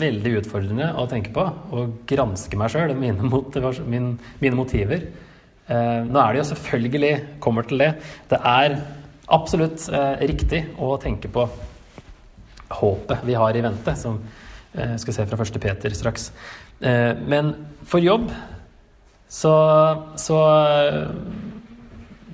[0.00, 4.12] veldig utfordrende å tenke på, Å granske meg sjøl, mine, mine,
[4.42, 5.08] mine, motiver.
[5.66, 7.12] Eh, nå er det jo selvfølgelig,
[7.42, 7.90] kommer til det,
[8.30, 8.76] det er
[9.32, 11.46] absolutt eh, riktig å tenke på
[12.76, 14.18] håpet vi har i vente, som
[14.74, 15.60] eh, skal se fra 1.
[15.62, 16.30] Peter straks.
[16.80, 17.52] Eh, men
[17.86, 18.28] for jobb
[19.28, 19.54] så,
[20.20, 20.38] så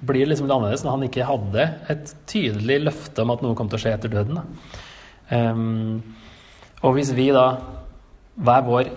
[0.02, 3.56] blir det liksom litt annerledes når han ikke hadde et tydelig løfte om at noe
[3.58, 4.42] kom til å skje etter døden.
[5.32, 6.02] Um,
[6.82, 7.46] og hvis vi da
[8.42, 8.88] Hva er vår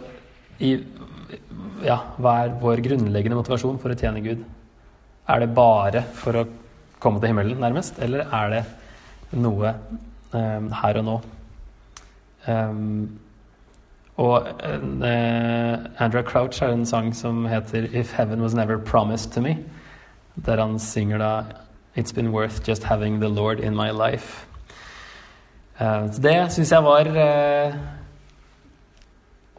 [0.66, 0.72] i,
[1.86, 4.41] ja, hva er vår grunnleggende motivasjon for å tjene Gud?
[5.32, 6.46] Er det bare for å
[7.00, 8.00] komme til himmelen, nærmest?
[8.00, 8.64] Eller er det
[9.32, 9.74] noe
[10.34, 11.20] um, her og nå?
[12.48, 13.20] Um,
[14.18, 19.41] og uh, Andrew Crouch har en sang som heter 'If Heaven Was Never Promised To
[19.41, 19.58] Me',
[20.46, 21.43] der han synger da
[21.98, 24.46] 'It's been worth just having the Lord in my life'.
[25.80, 27.74] Uh, så det syns jeg var uh,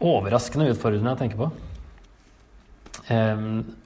[0.01, 1.51] overraskende utfordrende å tenke på.
[3.11, 3.77] Um,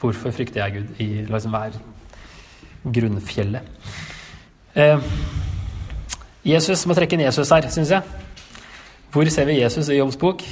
[0.00, 1.78] hvorfor frykter jeg Gud i liksom hver
[2.92, 3.66] grunnfjellet?
[4.76, 5.10] Eh,
[6.46, 8.02] Jesus må trekke inn Jesus her, syns jeg.
[9.14, 10.42] Hvor ser vi Jesus i Jobbs bok?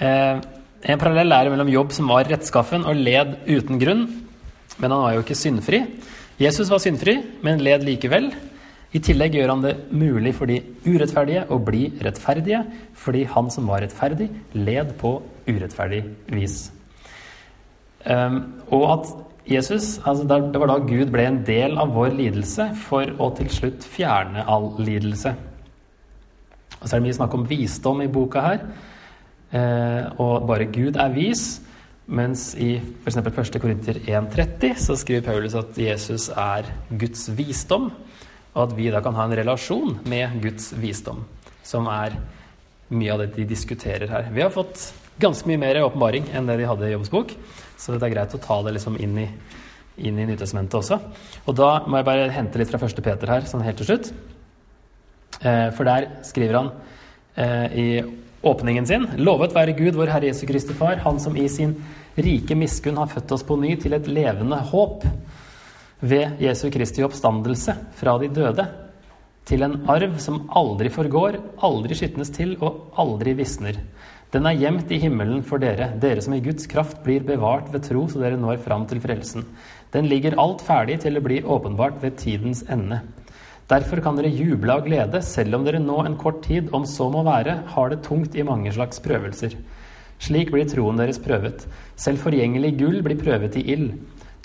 [0.00, 0.40] Eh,
[0.80, 4.06] en parallell er mellom Jobb som var rettskaffen og led uten grunn,
[4.80, 5.82] men han var jo ikke syndfri.
[6.40, 8.30] Jesus var syndfri, men led likevel.
[8.90, 12.64] I tillegg gjør han det mulig for de urettferdige å bli rettferdige,
[12.98, 16.00] fordi han som var rettferdig, led på urettferdig
[16.32, 16.70] vis.
[18.08, 18.40] Um,
[18.72, 19.12] og at
[19.50, 23.50] Jesus, altså Det var da Gud ble en del av vår lidelse for å til
[23.50, 25.34] slutt fjerne all lidelse.
[26.80, 28.62] Og så er det mye snakk om visdom i boka her.
[29.50, 31.60] Eh, og bare Gud er vis.
[32.10, 33.20] Mens i f.eks.
[33.20, 33.58] 1.
[33.62, 37.90] Korinter 1,30 så skriver Paulus at Jesus er Guds visdom,
[38.50, 41.22] og at vi da kan ha en relasjon med Guds visdom,
[41.62, 42.16] som er
[42.90, 44.26] mye av det de diskuterer her.
[44.34, 44.88] Vi har fått
[45.22, 47.36] ganske mye mer åpenbaring enn det de hadde i Jobbs bok,
[47.80, 49.26] så det er greit å ta det liksom inn i,
[50.04, 51.00] inn i Nytestamentet også.
[51.46, 53.00] Og da må jeg bare hente litt fra 1.
[53.04, 54.10] Peter her, sånn helt til slutt.
[55.40, 56.72] Eh, for der skriver han
[57.40, 57.86] eh, i
[58.44, 61.74] åpningen sin Lovet være Gud, vår Herre Jesu Kristi Far, Han som i sin
[62.20, 65.06] rike miskunn har født oss på ny til et levende håp
[66.00, 68.64] ved Jesu Kristi oppstandelse fra de døde,
[69.48, 73.80] til en arv som aldri forgår, aldri skitnes til og aldri visner.
[74.30, 77.82] Den er gjemt i himmelen for dere, dere som i Guds kraft blir bevart ved
[77.88, 79.42] tro, så dere når fram til frelsen.
[79.90, 83.00] Den ligger alt ferdig til å bli åpenbart ved tidens ende.
[83.70, 87.08] Derfor kan dere juble av glede, selv om dere nå en kort tid, om så
[87.10, 89.58] må være, har det tungt i mange slags prøvelser.
[90.22, 91.66] Slik blir troen deres prøvet.
[91.98, 93.96] Selv forgjengelig gull blir prøvet i ild.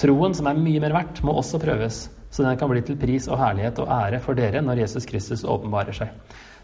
[0.01, 3.29] Troen, som er mye mer verdt, må også prøves, så den kan bli til pris
[3.31, 6.11] og herlighet og ære for dere når Jesus Kristus åpenbarer seg.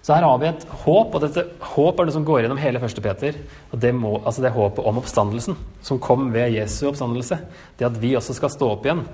[0.02, 1.44] Så her har vi et håp, og dette
[1.76, 3.02] håp er det som går gjennom hele 1.
[3.06, 3.38] Peter.
[3.72, 7.38] og det, må, altså det håpet om oppstandelsen, som kom ved Jesu oppstandelse.
[7.78, 9.06] Det at vi også skal stå opp igjen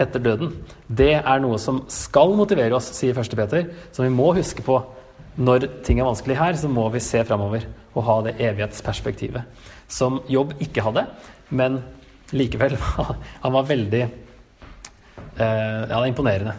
[0.00, 0.56] etter døden,
[0.88, 3.36] det er noe som skal motivere oss, sier 1.
[3.36, 3.70] Peter.
[3.92, 4.80] Som vi må huske på
[5.36, 9.44] når ting er vanskelig her, så må vi se framover og ha det evighetsperspektivet.
[9.88, 11.06] Som Jobb ikke hadde,
[11.52, 11.82] men
[12.32, 12.74] likevel
[13.44, 14.06] Han var veldig
[15.36, 16.54] Ja, det er imponerende.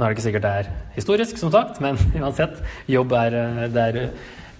[0.00, 2.60] Nå er det ikke sikkert det er historisk, som sagt, men uansett.
[2.88, 3.98] Jobb er, eh, det er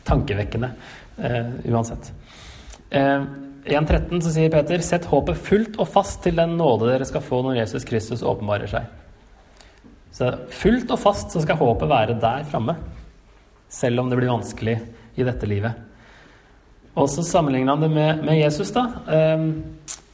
[0.05, 0.69] tankevekkende
[1.17, 2.11] eh, uansett.
[2.91, 3.25] Eh,
[3.71, 7.43] 1.13 så sier Peter, sett håpet fullt og fast til den nåde dere skal få
[7.47, 8.89] når Jesus Kristus åpenbarer seg.
[10.13, 12.75] Så fullt og fast så skal håpet være der framme,
[13.73, 14.77] selv om det blir vanskelig
[15.17, 15.87] i dette livet.
[17.01, 18.89] Og så sammenligner han det med, med Jesus, da.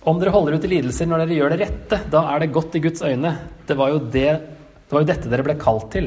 [0.07, 2.77] Om dere holder ut i lidelser når dere gjør det rette, da er det godt
[2.79, 3.33] i Guds øyne.
[3.67, 4.29] Det var jo, det,
[4.87, 6.07] det var jo dette dere ble kalt til.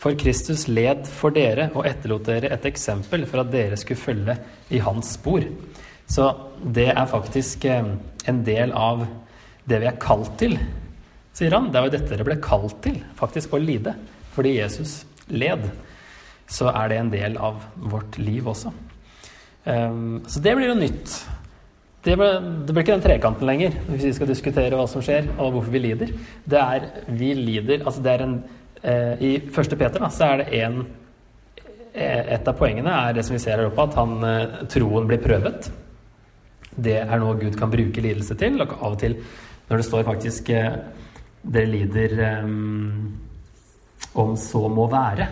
[0.00, 4.36] For Kristus led for dere og etterlot dere et eksempel for at dere skulle følge
[4.68, 5.46] i hans spor.
[6.04, 6.28] Så
[6.60, 7.90] det er faktisk eh,
[8.28, 9.06] en del av
[9.68, 10.58] det vi er kalt til,
[11.32, 11.72] sier han.
[11.72, 13.96] Det er jo dette dere ble kalt til, faktisk å lide.
[14.36, 14.98] Fordi Jesus
[15.32, 15.64] led,
[16.44, 18.76] så er det en del av vårt liv også.
[19.64, 21.20] Um, så det blir jo nytt.
[22.00, 22.28] Det, ble,
[22.64, 25.74] det blir ikke den trekanten lenger hvis vi skal diskutere hva som skjer og hvorfor
[25.74, 26.14] vi lider.
[26.48, 28.38] Det er vi lider Altså det er en
[28.80, 30.80] eh, I første Peter da, så er det en
[31.92, 35.10] eh, Et av poengene er det som vi ser her oppe, at han, eh, troen
[35.10, 35.68] blir prøvet.
[36.72, 38.56] Det er noe Gud kan bruke lidelse til.
[38.62, 39.18] Og av og til
[39.68, 40.80] når det står faktisk eh,
[41.40, 43.14] Dere lider um,
[44.20, 45.30] om så må være,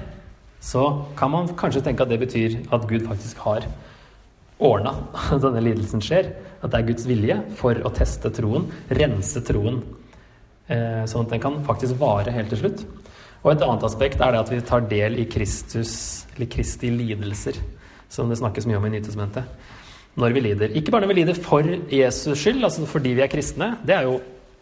[0.64, 0.84] så
[1.18, 3.66] kan man kanskje tenke at det betyr at Gud faktisk har
[4.58, 4.94] ordna
[5.34, 6.32] at denne lidelsen skjer.
[6.58, 9.82] At det er Guds vilje for å teste troen, rense troen,
[10.66, 12.86] eh, sånn at den kan faktisk vare helt til slutt.
[13.44, 17.60] Og et annet aspekt er det at vi tar del i Kristus, eller Kristi lidelser,
[18.10, 19.46] som det snakkes mye om i Nytestamentet.
[20.18, 20.72] Når vi lider.
[20.74, 23.76] Ikke bare når vi lider for Jesus skyld, altså fordi vi er kristne.
[23.86, 24.16] Det er jo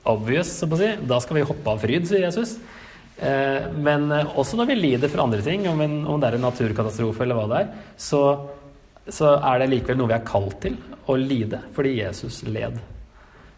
[0.05, 0.91] obvious, så å si.
[1.09, 2.59] Da skal vi hoppe av fryd, sier Jesus.
[3.17, 7.39] Eh, men også når vi lider for andre ting, om, det er en naturkatastrofe eller
[7.39, 8.21] hva det er, så
[9.09, 10.77] så er det likevel noe vi er kalt til
[11.07, 12.79] å lide fordi Jesus led.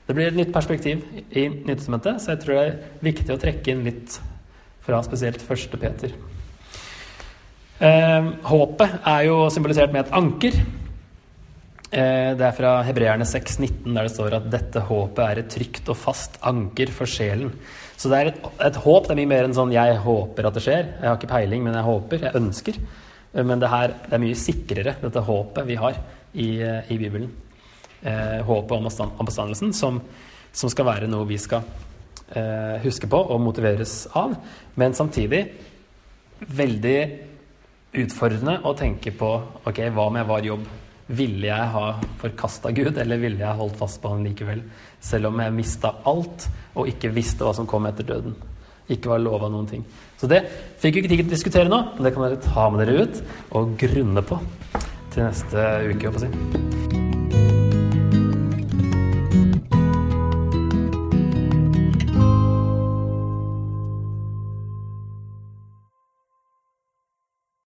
[0.09, 1.03] Det blir et nytt perspektiv
[1.36, 4.18] i Nyttestamentet, så jeg tror det er viktig å trekke inn litt
[4.84, 6.14] fra spesielt første Peter.
[7.78, 10.57] Eh, håpet er jo symbolisert med et anker.
[11.88, 15.88] Eh, det er fra Hebreerne 6,19, der det står at 'dette håpet er et trygt
[15.88, 17.53] og fast anker for sjelen'.
[17.96, 19.05] Så det er et, et håp.
[19.05, 20.88] Det er mye mer enn sånn 'jeg håper at det skjer'.
[21.01, 22.18] Jeg har ikke peiling, men jeg håper.
[22.18, 22.74] Jeg ønsker.
[23.33, 26.01] Eh, men det her det er mye sikrere, dette håpet vi har
[26.33, 27.31] i, eh, i Bibelen.
[28.03, 30.01] Eh, håpet om oppstandelsen, som,
[30.53, 31.64] som, skal være noe vi skal
[32.31, 34.37] eh, huske på og motiveres av.
[34.79, 35.43] Men samtidig
[36.39, 36.99] veldig
[37.99, 39.31] utfordrende å tenke på
[39.66, 40.68] ok, hva om jeg var jobb?
[41.09, 41.87] Ville jeg ha
[42.20, 44.61] forkasta Gud, eller ville jeg holdt fast på han likevel?
[45.01, 48.37] Selv om jeg mista alt og ikke visste hva som kom etter døden.
[48.93, 49.87] Ikke var lova noen ting.
[50.19, 50.43] Så det
[50.83, 53.05] fikk vi ikke tid til å diskutere nå, men det kan dere ta med dere
[53.07, 53.21] ut
[53.59, 54.41] og grunne på
[55.14, 56.11] til neste uke.
[56.11, 56.97] håper jeg.